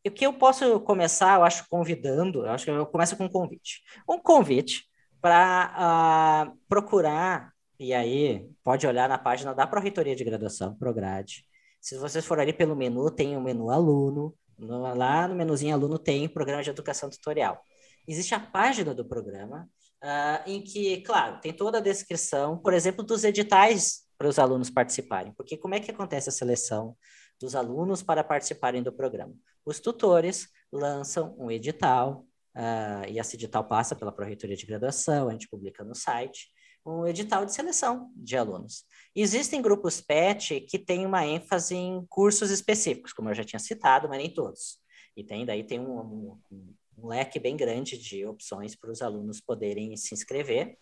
o 0.06 0.10
que 0.10 0.24
eu 0.24 0.32
posso 0.32 0.80
começar, 0.80 1.38
eu 1.38 1.44
acho, 1.44 1.68
convidando, 1.68 2.46
eu 2.46 2.50
acho 2.50 2.64
que 2.64 2.70
eu 2.70 2.86
começo 2.86 3.16
com 3.16 3.24
um 3.24 3.28
convite. 3.28 3.82
Um 4.08 4.18
convite 4.18 4.84
para 5.20 5.66
uh, 5.66 5.76
ah, 5.76 6.52
procurar, 6.68 7.52
e 7.78 7.92
aí 7.92 8.48
pode 8.64 8.86
olhar 8.86 9.08
na 9.08 9.18
página 9.18 9.54
da 9.54 9.66
Pró-Reitoria 9.66 10.16
de 10.16 10.24
Graduação, 10.24 10.74
Prograde. 10.76 11.44
Se 11.80 11.98
vocês 11.98 12.24
forem 12.24 12.42
ali 12.42 12.52
pelo 12.52 12.74
menu, 12.74 13.10
tem 13.10 13.36
o 13.36 13.40
menu 13.40 13.70
aluno, 13.70 14.34
no, 14.58 14.94
lá 14.94 15.28
no 15.28 15.34
menuzinho 15.34 15.74
aluno 15.74 15.98
tem 15.98 16.28
programa 16.28 16.62
de 16.62 16.70
educação 16.70 17.10
tutorial. 17.10 17.62
Existe 18.06 18.34
a 18.34 18.40
página 18.40 18.94
do 18.94 19.04
programa, 19.04 19.68
uh, 20.02 20.48
em 20.48 20.62
que, 20.62 21.02
claro, 21.02 21.40
tem 21.40 21.52
toda 21.52 21.78
a 21.78 21.82
descrição, 21.82 22.58
por 22.58 22.72
exemplo, 22.72 23.04
dos 23.04 23.24
editais 23.24 24.02
para 24.18 24.28
os 24.28 24.38
alunos 24.38 24.70
participarem. 24.70 25.32
Porque 25.34 25.56
como 25.56 25.74
é 25.74 25.80
que 25.80 25.90
acontece 25.90 26.28
a 26.28 26.32
seleção 26.32 26.96
dos 27.40 27.54
alunos 27.54 28.02
para 28.02 28.24
participarem 28.24 28.82
do 28.82 28.92
programa? 28.92 29.34
Os 29.64 29.80
tutores 29.80 30.48
lançam 30.72 31.34
um 31.38 31.50
edital, 31.50 32.26
uh, 32.56 33.08
e 33.08 33.18
esse 33.18 33.36
edital 33.36 33.64
passa 33.64 33.96
pela 33.96 34.12
Pró-Reitoria 34.12 34.56
de 34.56 34.66
Graduação, 34.66 35.28
a 35.28 35.32
gente 35.32 35.48
publica 35.48 35.84
no 35.84 35.94
site, 35.94 36.48
um 36.84 37.06
edital 37.06 37.44
de 37.44 37.52
seleção 37.52 38.10
de 38.16 38.36
alunos. 38.36 38.84
Existem 39.14 39.60
grupos 39.60 40.00
PET 40.00 40.60
que 40.62 40.78
têm 40.78 41.04
uma 41.04 41.26
ênfase 41.26 41.74
em 41.74 42.04
cursos 42.08 42.50
específicos, 42.50 43.12
como 43.12 43.28
eu 43.28 43.34
já 43.34 43.44
tinha 43.44 43.60
citado, 43.60 44.08
mas 44.08 44.18
nem 44.18 44.32
todos. 44.32 44.78
E 45.16 45.24
tem 45.24 45.44
daí 45.44 45.64
tem 45.64 45.80
um, 45.80 46.38
um, 46.50 46.74
um 47.02 47.08
leque 47.08 47.38
bem 47.38 47.56
grande 47.56 47.96
de 47.96 48.24
opções 48.26 48.76
para 48.76 48.90
os 48.90 49.02
alunos 49.02 49.40
poderem 49.40 49.96
se 49.96 50.14
inscrever. 50.14 50.76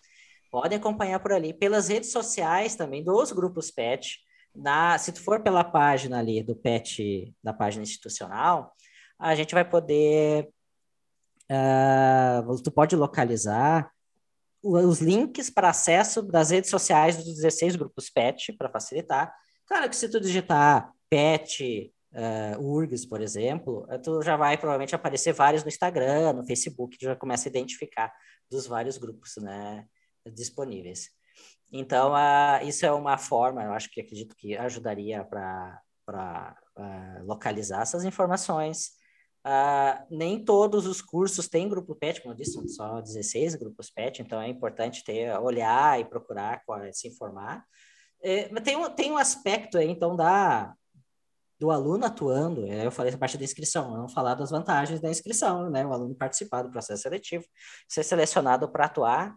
Podem 0.50 0.78
acompanhar 0.78 1.20
por 1.20 1.32
ali, 1.32 1.52
pelas 1.52 1.88
redes 1.88 2.10
sociais 2.10 2.74
também 2.74 3.04
dos 3.04 3.32
grupos 3.32 3.70
PET. 3.70 4.18
Na, 4.54 4.98
se 4.98 5.12
tu 5.12 5.22
for 5.22 5.42
pela 5.42 5.62
página 5.62 6.18
ali 6.18 6.42
do 6.42 6.56
PET, 6.56 7.34
da 7.42 7.52
página 7.52 7.82
institucional, 7.82 8.72
a 9.18 9.34
gente 9.34 9.54
vai 9.54 9.68
poder. 9.68 10.48
Uh, 11.50 12.62
tu 12.62 12.70
pode 12.70 12.94
localizar 12.96 13.90
os 14.62 15.00
links 15.00 15.48
para 15.48 15.70
acesso 15.70 16.20
das 16.22 16.50
redes 16.50 16.68
sociais 16.68 17.16
dos 17.16 17.36
16 17.36 17.76
grupos 17.76 18.10
PET, 18.10 18.52
para 18.54 18.70
facilitar. 18.70 19.32
Claro 19.66 19.88
que 19.88 19.96
se 19.96 20.08
tu 20.08 20.20
digitar 20.20 20.92
PET 21.08 21.92
uh, 22.12 22.60
URGS, 22.60 23.06
por 23.06 23.20
exemplo, 23.20 23.86
eh, 23.90 23.98
tu 23.98 24.22
já 24.22 24.36
vai 24.36 24.56
provavelmente 24.56 24.94
aparecer 24.94 25.32
vários 25.32 25.62
no 25.62 25.68
Instagram, 25.68 26.32
no 26.32 26.46
Facebook, 26.46 26.98
tu 26.98 27.04
já 27.04 27.16
começa 27.16 27.48
a 27.48 27.50
identificar 27.50 28.12
dos 28.50 28.66
vários 28.66 28.98
grupos 28.98 29.36
né, 29.36 29.86
disponíveis. 30.32 31.10
Então, 31.72 32.12
uh, 32.12 32.66
isso 32.66 32.86
é 32.86 32.92
uma 32.92 33.18
forma, 33.18 33.62
eu 33.62 33.72
acho 33.72 33.90
que 33.90 34.00
acredito 34.00 34.34
que 34.36 34.56
ajudaria 34.56 35.24
para 35.24 35.82
uh, 36.76 37.24
localizar 37.24 37.82
essas 37.82 38.04
informações. 38.04 38.96
Uh, 39.46 40.04
nem 40.10 40.44
todos 40.44 40.86
os 40.86 41.00
cursos 41.00 41.48
têm 41.48 41.68
grupo 41.68 41.94
PET, 41.94 42.20
como 42.22 42.32
eu 42.32 42.36
disse, 42.36 42.52
são 42.52 42.66
só 42.68 43.00
16 43.00 43.54
grupos 43.54 43.90
PET, 43.90 44.22
então 44.22 44.40
é 44.40 44.48
importante 44.48 45.04
ter, 45.04 45.38
olhar 45.38 46.00
e 46.00 46.04
procurar 46.04 46.62
se 46.92 47.08
informar. 47.08 47.64
É, 48.22 48.48
mas 48.50 48.64
tem 48.64 48.76
um, 48.76 48.90
tem 48.90 49.12
um 49.12 49.18
aspecto 49.18 49.78
aí, 49.78 49.88
então, 49.88 50.16
da, 50.16 50.74
do 51.58 51.70
aluno 51.70 52.04
atuando, 52.04 52.66
é, 52.66 52.86
eu 52.86 52.90
falei 52.90 53.08
essa 53.10 53.18
parte 53.18 53.36
da 53.36 53.44
inscrição, 53.44 53.90
vamos 53.90 54.12
falar 54.12 54.34
das 54.34 54.50
vantagens 54.50 55.00
da 55.00 55.10
inscrição, 55.10 55.68
né? 55.70 55.84
O 55.84 55.92
aluno 55.92 56.14
participar 56.14 56.62
do 56.62 56.70
processo 56.70 57.02
seletivo, 57.02 57.44
ser 57.88 58.04
selecionado 58.04 58.68
para 58.70 58.86
atuar. 58.86 59.34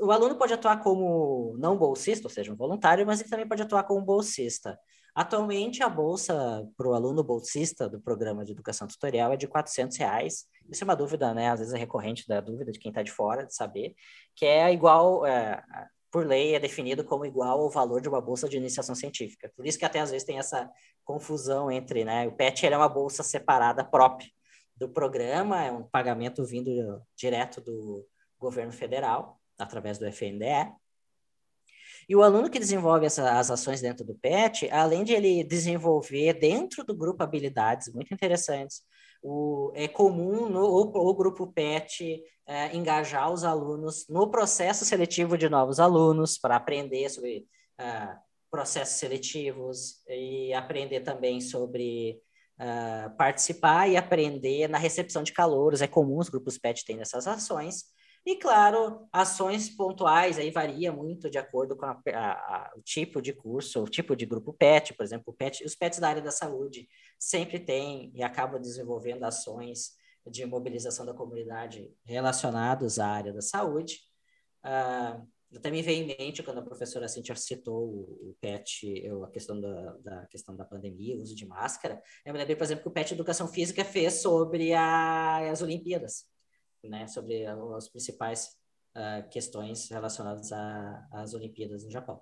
O 0.00 0.12
aluno 0.12 0.36
pode 0.36 0.52
atuar 0.52 0.80
como 0.82 1.56
não 1.58 1.76
bolsista, 1.76 2.26
ou 2.26 2.30
seja, 2.30 2.52
um 2.52 2.56
voluntário, 2.56 3.06
mas 3.06 3.20
ele 3.20 3.30
também 3.30 3.48
pode 3.48 3.62
atuar 3.62 3.84
como 3.84 4.04
bolsista. 4.04 4.78
Atualmente, 5.14 5.82
a 5.82 5.88
bolsa 5.88 6.66
para 6.76 6.88
o 6.88 6.94
aluno 6.94 7.22
bolsista 7.22 7.88
do 7.88 8.00
programa 8.00 8.44
de 8.44 8.52
educação 8.52 8.86
tutorial 8.86 9.32
é 9.32 9.36
de 9.36 9.46
R$ 9.46 9.52
reais. 9.98 10.46
Isso 10.70 10.84
é 10.84 10.86
uma 10.86 10.96
dúvida, 10.96 11.34
né? 11.34 11.50
Às 11.50 11.58
vezes 11.60 11.74
é 11.74 11.78
recorrente 11.78 12.26
da 12.26 12.40
dúvida 12.40 12.72
de 12.72 12.78
quem 12.78 12.90
está 12.90 13.02
de 13.02 13.10
fora, 13.10 13.44
de 13.44 13.54
saber, 13.54 13.94
que 14.34 14.46
é 14.46 14.72
igual, 14.72 15.26
é, 15.26 15.62
por 16.10 16.26
lei, 16.26 16.54
é 16.54 16.60
definido 16.60 17.04
como 17.04 17.26
igual 17.26 17.60
ao 17.60 17.70
valor 17.70 18.00
de 18.00 18.08
uma 18.08 18.22
bolsa 18.22 18.48
de 18.48 18.56
iniciação 18.56 18.94
científica. 18.94 19.52
Por 19.54 19.66
isso 19.66 19.78
que 19.78 19.84
até 19.84 20.00
às 20.00 20.10
vezes 20.10 20.26
tem 20.26 20.38
essa 20.38 20.70
confusão 21.04 21.70
entre, 21.70 22.04
né? 22.04 22.26
O 22.26 22.32
PET 22.32 22.66
é 22.66 22.76
uma 22.76 22.88
bolsa 22.88 23.22
separada 23.22 23.84
própria 23.84 24.28
do 24.76 24.88
programa, 24.88 25.62
é 25.62 25.70
um 25.70 25.82
pagamento 25.82 26.44
vindo 26.44 27.02
direto 27.16 27.60
do 27.60 28.06
governo 28.38 28.72
federal, 28.72 29.40
através 29.58 29.98
do 29.98 30.06
FNDE. 30.06 30.72
E 32.08 32.16
o 32.16 32.22
aluno 32.22 32.50
que 32.50 32.58
desenvolve 32.58 33.06
essa, 33.06 33.38
as 33.38 33.50
ações 33.50 33.80
dentro 33.80 34.04
do 34.04 34.14
PET, 34.14 34.68
além 34.70 35.04
de 35.04 35.12
ele 35.12 35.44
desenvolver 35.44 36.34
dentro 36.34 36.84
do 36.84 36.96
grupo 36.96 37.22
habilidades 37.22 37.92
muito 37.92 38.12
interessantes, 38.12 38.82
o, 39.22 39.72
é 39.74 39.86
comum 39.86 40.48
no 40.48 40.64
o, 40.64 41.10
o 41.10 41.14
grupo 41.14 41.46
PET 41.46 42.22
é, 42.46 42.76
engajar 42.76 43.30
os 43.30 43.44
alunos 43.44 44.06
no 44.08 44.28
processo 44.28 44.84
seletivo 44.84 45.38
de 45.38 45.48
novos 45.48 45.78
alunos 45.78 46.36
para 46.36 46.56
aprender 46.56 47.08
sobre 47.08 47.46
uh, 47.80 48.18
processos 48.52 48.98
seletivos 48.98 50.04
e 50.06 50.52
aprender 50.52 51.00
também 51.00 51.40
sobre 51.40 52.20
uh, 52.60 53.16
participar 53.16 53.88
e 53.88 53.96
aprender 53.96 54.68
na 54.68 54.76
recepção 54.76 55.22
de 55.22 55.32
calouros. 55.32 55.80
É 55.80 55.86
comum 55.86 56.18
os 56.18 56.28
grupos 56.28 56.58
PET 56.58 56.84
terem 56.84 57.00
essas 57.00 57.26
ações. 57.26 57.84
E, 58.26 58.36
claro, 58.36 59.08
ações 59.10 59.68
pontuais 59.74 60.38
aí 60.38 60.50
varia 60.50 60.92
muito 60.92 61.30
de 61.30 61.38
acordo 61.38 61.74
com 61.74 61.86
a, 61.86 62.00
a, 62.14 62.32
a, 62.32 62.72
o 62.76 62.82
tipo 62.82 63.20
de 63.22 63.32
curso, 63.32 63.82
o 63.82 63.88
tipo 63.88 64.14
de 64.14 64.26
grupo 64.26 64.52
PET, 64.52 64.94
por 64.94 65.02
exemplo, 65.02 65.32
PET, 65.32 65.64
os 65.64 65.74
PETs 65.74 65.98
da 65.98 66.08
área 66.08 66.22
da 66.22 66.30
saúde 66.30 66.86
sempre 67.18 67.58
têm 67.58 68.12
e 68.14 68.22
acabam 68.22 68.60
desenvolvendo 68.60 69.24
ações 69.24 69.92
de 70.30 70.46
mobilização 70.46 71.04
da 71.04 71.14
comunidade 71.14 71.90
relacionados 72.04 72.98
à 73.00 73.08
área 73.08 73.32
da 73.32 73.40
saúde. 73.40 73.98
Uh, 74.64 75.26
eu 75.52 75.60
também 75.60 75.82
veio 75.82 76.04
em 76.04 76.16
mente 76.18 76.42
quando 76.42 76.58
a 76.58 76.62
professora 76.62 77.08
Cintia 77.08 77.36
citou 77.36 77.84
o, 77.84 78.36
PET, 78.40 78.86
eu, 79.04 79.24
a 79.24 79.30
questão 79.30 79.60
da, 79.60 79.92
da, 79.98 80.26
questão 80.26 80.56
da 80.56 80.64
pandemia, 80.64 81.16
o 81.16 81.20
uso 81.20 81.36
de 81.36 81.46
máscara. 81.46 82.02
Eu 82.24 82.32
me 82.32 82.38
lembrei, 82.38 82.56
por 82.56 82.64
exemplo, 82.64 82.82
que 82.82 82.88
o 82.88 82.92
PET 82.92 83.12
Educação 83.12 83.46
Física 83.46 83.84
fez 83.84 84.14
sobre 84.22 84.72
a, 84.72 85.50
as 85.50 85.60
Olimpíadas 85.60 86.32
né, 86.88 87.06
sobre 87.06 87.46
as 87.46 87.88
principais 87.88 88.56
uh, 88.96 89.28
questões 89.30 89.88
relacionadas 89.90 90.50
às 91.12 91.34
Olimpíadas 91.34 91.84
no 91.84 91.90
Japão. 91.90 92.20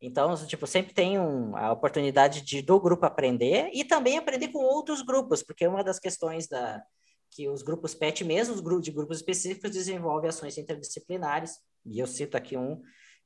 Então, 0.00 0.34
tipo, 0.46 0.66
sempre 0.66 0.94
tem 0.94 1.18
um, 1.18 1.56
a 1.56 1.72
oportunidade 1.72 2.42
de 2.42 2.62
do 2.62 2.78
grupo 2.80 3.04
aprender 3.04 3.68
e 3.72 3.84
também 3.84 4.16
aprender 4.16 4.48
com 4.48 4.60
outros 4.60 5.02
grupos, 5.02 5.42
porque 5.42 5.66
uma 5.66 5.82
das 5.82 5.98
questões 5.98 6.46
da 6.46 6.80
que 7.30 7.48
os 7.48 7.62
grupos 7.62 7.94
PET, 7.94 8.24
mesmo 8.24 8.54
os 8.54 8.60
grupos 8.60 8.84
de 8.84 8.90
grupos 8.90 9.18
específicos, 9.18 9.70
desenvolvem 9.70 10.28
ações 10.28 10.58
interdisciplinares, 10.58 11.58
e 11.84 11.98
eu 11.98 12.06
cito 12.06 12.36
aqui 12.36 12.56
um, 12.56 12.80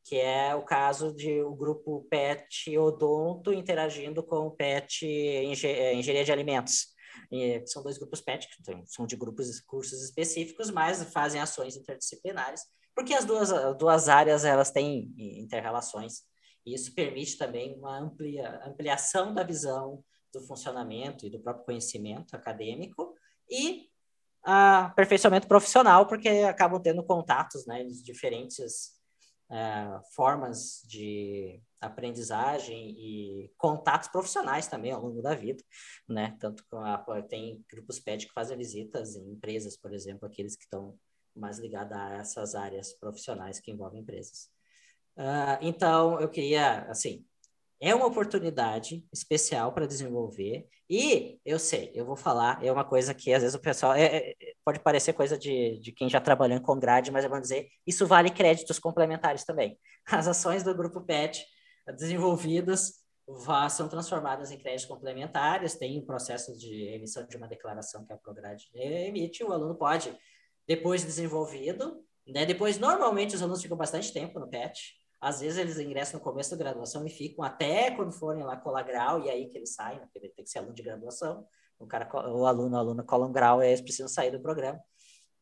que 0.05 0.17
é 0.17 0.55
o 0.55 0.65
caso 0.65 1.15
de 1.15 1.41
o 1.43 1.55
grupo 1.55 2.07
PET 2.11 2.77
Odonto 2.77 3.53
interagindo 3.53 4.23
com 4.23 4.47
o 4.47 4.51
PET 4.51 5.07
é, 5.07 5.95
Engenharia 5.95 6.25
de 6.25 6.33
Alimentos. 6.33 6.89
E 7.31 7.63
são 7.67 7.83
dois 7.83 7.99
grupos 7.99 8.21
PET, 8.21 8.49
que 8.49 8.85
são 8.87 9.07
de 9.07 9.17
grupos 9.17 9.61
cursos 9.61 10.03
específicos, 10.03 10.71
mas 10.71 11.03
fazem 11.13 11.41
ações 11.41 11.77
interdisciplinares, 11.77 12.63
porque 12.95 13.15
as 13.15 13.25
duas, 13.25 13.51
duas 13.79 14.09
áreas 14.09 14.45
elas 14.45 14.71
têm 14.71 15.15
interrelações 15.17 16.23
e 16.65 16.75
isso 16.75 16.95
permite 16.95 17.37
também 17.37 17.75
uma 17.77 17.99
amplia, 17.99 18.61
ampliação 18.65 19.35
da 19.35 19.43
visão 19.43 20.03
do 20.33 20.41
funcionamento 20.41 21.27
e 21.27 21.31
do 21.31 21.41
próprio 21.41 21.65
conhecimento 21.65 22.35
acadêmico 22.35 23.15
e 23.51 23.91
aperfeiçoamento 24.43 25.47
profissional, 25.47 26.07
porque 26.07 26.29
acabam 26.29 26.81
tendo 26.81 27.03
contatos, 27.05 27.67
né, 27.67 27.85
de 27.85 28.03
diferentes 28.03 28.93
uh, 29.51 30.01
formas 30.15 30.83
de 30.85 31.63
aprendizagem 31.81 32.91
e 32.91 33.53
contatos 33.57 34.09
profissionais 34.09 34.67
também 34.67 34.93
ao 34.93 35.03
longo 35.03 35.21
da 35.21 35.35
vida, 35.35 35.63
né, 36.09 36.37
tanto 36.41 36.65
que 36.65 37.23
tem 37.29 37.65
grupos 37.71 38.01
PED 38.01 38.27
que 38.27 38.33
fazem 38.33 38.57
visitas 38.57 39.17
em 39.17 39.33
empresas, 39.33 39.77
por 39.77 39.93
exemplo, 39.93 40.27
aqueles 40.27 40.57
que 40.57 40.65
estão 40.65 40.99
mais 41.35 41.59
ligados 41.59 41.97
a 41.97 42.15
essas 42.15 42.55
áreas 42.55 42.93
profissionais 42.93 43.59
que 43.59 43.71
envolvem 43.71 44.01
empresas. 44.01 44.51
Uh, 45.17 45.59
então, 45.61 46.21
eu 46.21 46.29
queria, 46.29 46.83
assim, 46.91 47.25
é 47.83 47.93
uma 47.93 48.07
oportunidade 48.07 49.05
especial 49.13 49.73
para 49.73 49.89
desenvolver. 49.89 50.69
E 50.89 51.41
eu 51.45 51.59
sei, 51.59 51.91
eu 51.93 52.07
vou 52.07 52.15
falar, 52.15 52.65
é 52.65 52.71
uma 52.71 52.85
coisa 52.85 53.13
que 53.13 53.35
às 53.35 53.43
vezes 53.43 53.57
o 53.57 53.61
pessoal 53.61 53.93
é, 53.93 54.05
é, 54.05 54.35
pode 54.65 54.79
parecer 54.79 55.13
coisa 55.15 55.37
de, 55.37 55.81
de 55.81 55.91
quem 55.91 56.09
já 56.09 56.21
trabalhou 56.21 56.57
em 56.57 56.63
Congrade, 56.63 57.11
mas 57.11 57.25
eu 57.25 57.31
vou 57.31 57.41
dizer, 57.41 57.67
isso 57.85 58.07
vale 58.07 58.31
créditos 58.31 58.79
complementares 58.79 59.45
também. 59.45 59.77
As 60.07 60.29
ações 60.29 60.63
do 60.63 60.73
grupo 60.73 61.01
PET 61.01 61.45
desenvolvidas 61.99 63.03
são 63.71 63.89
transformadas 63.89 64.53
em 64.53 64.59
créditos 64.59 64.87
complementares, 64.87 65.75
tem 65.75 65.99
um 65.99 66.07
processo 66.07 66.57
de 66.57 66.85
emissão 66.85 67.27
de 67.27 67.37
uma 67.37 67.49
declaração 67.49 68.07
que 68.07 68.13
a 68.13 68.17
Prograde 68.17 68.69
emite, 68.75 69.43
o 69.43 69.53
aluno 69.53 69.75
pode, 69.75 70.17
depois 70.69 71.01
de 71.01 71.09
desenvolvido, 71.09 72.05
né, 72.29 72.47
depois 72.47 72.79
normalmente 72.79 73.35
os 73.35 73.43
alunos 73.43 73.61
ficam 73.61 73.77
bastante 73.77 74.13
tempo 74.13 74.39
no 74.39 74.49
PET, 74.49 75.02
às 75.23 75.41
vezes 75.41 75.57
eles 75.57 75.79
ingressam 75.79 76.19
no 76.19 76.25
começo 76.25 76.51
da 76.51 76.57
graduação 76.57 77.07
e 77.07 77.09
ficam 77.09 77.45
até 77.45 77.93
quando 77.93 78.11
forem 78.11 78.43
lá 78.43 78.57
colar 78.57 78.83
grau, 78.83 79.25
e 79.25 79.31
aí 79.31 79.47
que 79.49 79.57
eles 79.57 79.73
saem, 79.73 80.01
né? 80.01 80.09
tem 80.13 80.33
que 80.45 80.51
ser 80.51 80.59
aluno 80.59 80.75
de 80.75 80.83
graduação. 80.83 81.47
O, 81.79 81.87
cara, 81.87 82.11
o 82.29 82.45
aluno, 82.45 82.75
a 82.75 82.81
aluna 82.81 83.05
colam 83.05 83.31
grau, 83.31 83.63
e 83.63 83.69
eles 83.69 83.81
precisam 83.81 84.09
sair 84.09 84.33
do 84.33 84.43
programa. 84.43 84.81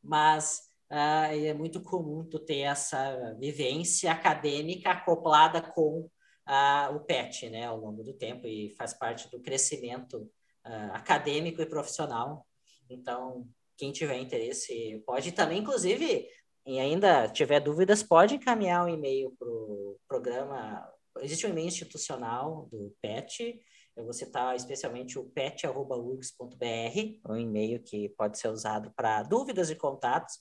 Mas 0.02 0.68
uh, 0.90 1.32
é 1.32 1.54
muito 1.54 1.82
comum 1.82 2.22
tu 2.28 2.38
ter 2.38 2.58
essa 2.58 3.34
vivência 3.38 4.12
acadêmica 4.12 4.90
acoplada 4.90 5.62
com 5.62 6.00
uh, 6.00 6.94
o 6.94 7.00
PET, 7.00 7.48
né, 7.48 7.64
ao 7.64 7.78
longo 7.78 8.02
do 8.02 8.12
tempo, 8.12 8.46
e 8.46 8.68
faz 8.76 8.92
parte 8.92 9.30
do 9.30 9.40
crescimento 9.40 10.30
uh, 10.66 10.92
acadêmico 10.92 11.62
e 11.62 11.66
profissional. 11.66 12.46
Então, 12.90 13.48
quem 13.78 13.92
tiver 13.92 14.18
interesse 14.18 15.02
pode 15.06 15.32
também, 15.32 15.60
inclusive, 15.60 16.28
e 16.66 16.78
ainda 16.78 17.28
tiver 17.28 17.60
dúvidas, 17.60 18.02
pode 18.02 18.34
encaminhar 18.34 18.84
um 18.84 18.88
e-mail 18.88 19.34
para 19.38 19.48
o 19.48 19.96
programa. 20.08 20.86
Existe 21.20 21.46
um 21.46 21.50
e-mail 21.50 21.68
institucional 21.68 22.68
do 22.70 22.94
PET, 23.00 23.60
eu 23.96 24.04
vou 24.04 24.12
citar 24.12 24.54
especialmente 24.56 25.18
o 25.18 25.24
pet.urgs.br, 25.24 27.20
um 27.28 27.36
e-mail 27.36 27.82
que 27.82 28.08
pode 28.10 28.38
ser 28.38 28.48
usado 28.48 28.92
para 28.96 29.22
dúvidas 29.22 29.70
e 29.70 29.76
contatos. 29.76 30.34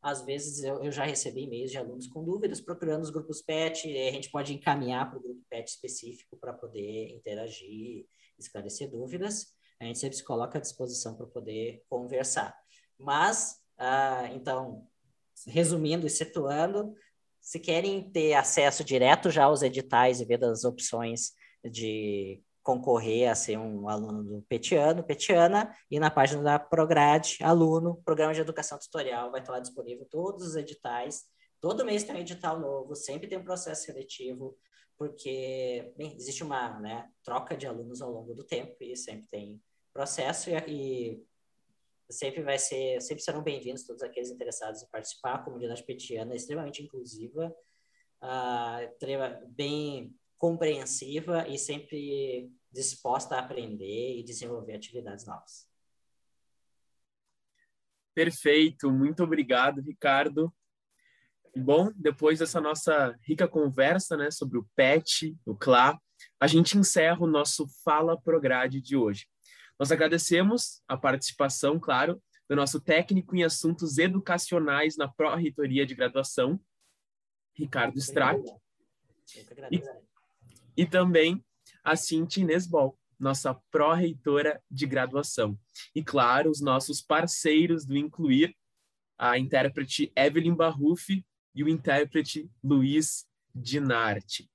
Às 0.00 0.24
vezes 0.24 0.62
eu, 0.62 0.82
eu 0.82 0.92
já 0.92 1.04
recebi 1.04 1.42
e-mails 1.42 1.70
de 1.70 1.78
alunos 1.78 2.06
com 2.06 2.24
dúvidas, 2.24 2.60
procurando 2.60 3.02
os 3.02 3.10
grupos 3.10 3.42
PET, 3.42 3.88
a 3.88 4.12
gente 4.12 4.30
pode 4.30 4.54
encaminhar 4.54 5.10
para 5.10 5.18
o 5.18 5.22
grupo 5.22 5.40
PET 5.50 5.70
específico 5.70 6.36
para 6.36 6.52
poder 6.52 7.10
interagir, 7.10 8.06
esclarecer 8.38 8.90
dúvidas. 8.90 9.54
A 9.80 9.84
gente 9.84 9.98
sempre 9.98 10.16
se 10.16 10.24
coloca 10.24 10.58
à 10.58 10.60
disposição 10.60 11.16
para 11.16 11.26
poder 11.26 11.82
conversar. 11.88 12.56
Mas, 12.98 13.60
ah, 13.76 14.28
então, 14.32 14.86
resumindo 15.46 16.06
e 16.06 16.10
situando, 16.10 16.94
se 17.40 17.60
querem 17.60 18.10
ter 18.10 18.34
acesso 18.34 18.82
direto 18.82 19.30
já 19.30 19.44
aos 19.44 19.62
editais 19.62 20.20
e 20.20 20.24
ver 20.24 20.38
das 20.38 20.64
opções 20.64 21.32
de 21.62 22.42
concorrer 22.62 23.28
a 23.28 23.34
ser 23.34 23.58
um 23.58 23.86
aluno 23.88 24.24
do 24.24 24.42
Petiano, 24.48 25.04
Petiana, 25.04 25.76
e 25.90 26.00
na 26.00 26.10
página 26.10 26.42
da 26.42 26.58
Prograde, 26.58 27.36
aluno, 27.42 28.00
Programa 28.02 28.32
de 28.32 28.40
Educação 28.40 28.78
Tutorial, 28.78 29.30
vai 29.30 29.40
estar 29.40 29.52
lá 29.52 29.60
disponível 29.60 30.06
todos 30.10 30.46
os 30.46 30.56
editais. 30.56 31.24
Todo 31.60 31.84
mês 31.84 32.02
tem 32.02 32.16
um 32.16 32.20
edital 32.20 32.58
novo, 32.58 32.94
sempre 32.94 33.28
tem 33.28 33.36
um 33.36 33.44
processo 33.44 33.84
seletivo, 33.84 34.56
porque 34.96 35.92
bem, 35.96 36.16
existe 36.16 36.42
uma 36.42 36.80
né, 36.80 37.10
troca 37.22 37.54
de 37.54 37.66
alunos 37.66 38.00
ao 38.00 38.10
longo 38.10 38.32
do 38.32 38.44
tempo 38.44 38.76
e 38.80 38.96
sempre 38.96 39.26
tem 39.28 39.60
processo 39.92 40.48
e, 40.48 40.54
e 40.66 41.22
sempre 42.10 42.42
vai 42.42 42.58
ser, 42.58 43.00
sempre 43.00 43.22
serão 43.22 43.42
bem-vindos 43.42 43.84
todos 43.84 44.02
aqueles 44.02 44.30
interessados 44.30 44.82
em 44.82 44.88
participar. 44.88 45.34
A 45.34 45.42
comunidade 45.42 45.84
petiana 45.84 46.32
é 46.32 46.36
extremamente 46.36 46.82
inclusiva, 46.82 47.54
uh, 48.22 49.48
bem 49.48 50.14
compreensiva 50.38 51.48
e 51.48 51.58
sempre 51.58 52.50
disposta 52.70 53.36
a 53.36 53.40
aprender 53.40 54.18
e 54.18 54.22
desenvolver 54.22 54.74
atividades 54.74 55.24
novas. 55.26 55.66
Perfeito, 58.14 58.90
muito 58.92 59.24
obrigado, 59.24 59.80
Ricardo. 59.80 60.52
Bom, 61.56 61.90
depois 61.94 62.40
dessa 62.40 62.60
nossa 62.60 63.16
rica 63.22 63.48
conversa 63.48 64.16
né, 64.16 64.30
sobre 64.30 64.58
o 64.58 64.66
PET, 64.74 65.36
o 65.46 65.56
CLA, 65.56 65.98
a 66.40 66.46
gente 66.46 66.76
encerra 66.76 67.22
o 67.22 67.28
nosso 67.28 67.66
Fala 67.84 68.20
Prograde 68.20 68.80
de 68.80 68.96
hoje. 68.96 69.26
Nós 69.78 69.90
agradecemos 69.90 70.82
a 70.86 70.96
participação, 70.96 71.78
claro, 71.78 72.22
do 72.48 72.54
nosso 72.54 72.80
técnico 72.80 73.34
em 73.34 73.42
assuntos 73.42 73.98
educacionais 73.98 74.96
na 74.96 75.08
Pró-Reitoria 75.08 75.86
de 75.86 75.94
Graduação, 75.94 76.60
Ricardo 77.56 77.98
Strack, 77.98 78.42
e, 79.70 79.82
e 80.76 80.86
também 80.86 81.44
a 81.82 81.96
Cintia 81.96 82.42
Inês 82.42 82.66
Bol, 82.66 82.98
nossa 83.18 83.54
pró-reitora 83.70 84.62
de 84.70 84.86
graduação. 84.86 85.58
E, 85.94 86.02
claro, 86.02 86.50
os 86.50 86.60
nossos 86.60 87.00
parceiros 87.00 87.84
do 87.84 87.96
Incluir, 87.96 88.54
a 89.16 89.38
intérprete 89.38 90.12
Evelyn 90.16 90.54
Barrufi 90.54 91.24
e 91.54 91.62
o 91.62 91.68
intérprete 91.68 92.50
Luiz 92.62 93.26
Dinarte. 93.54 94.50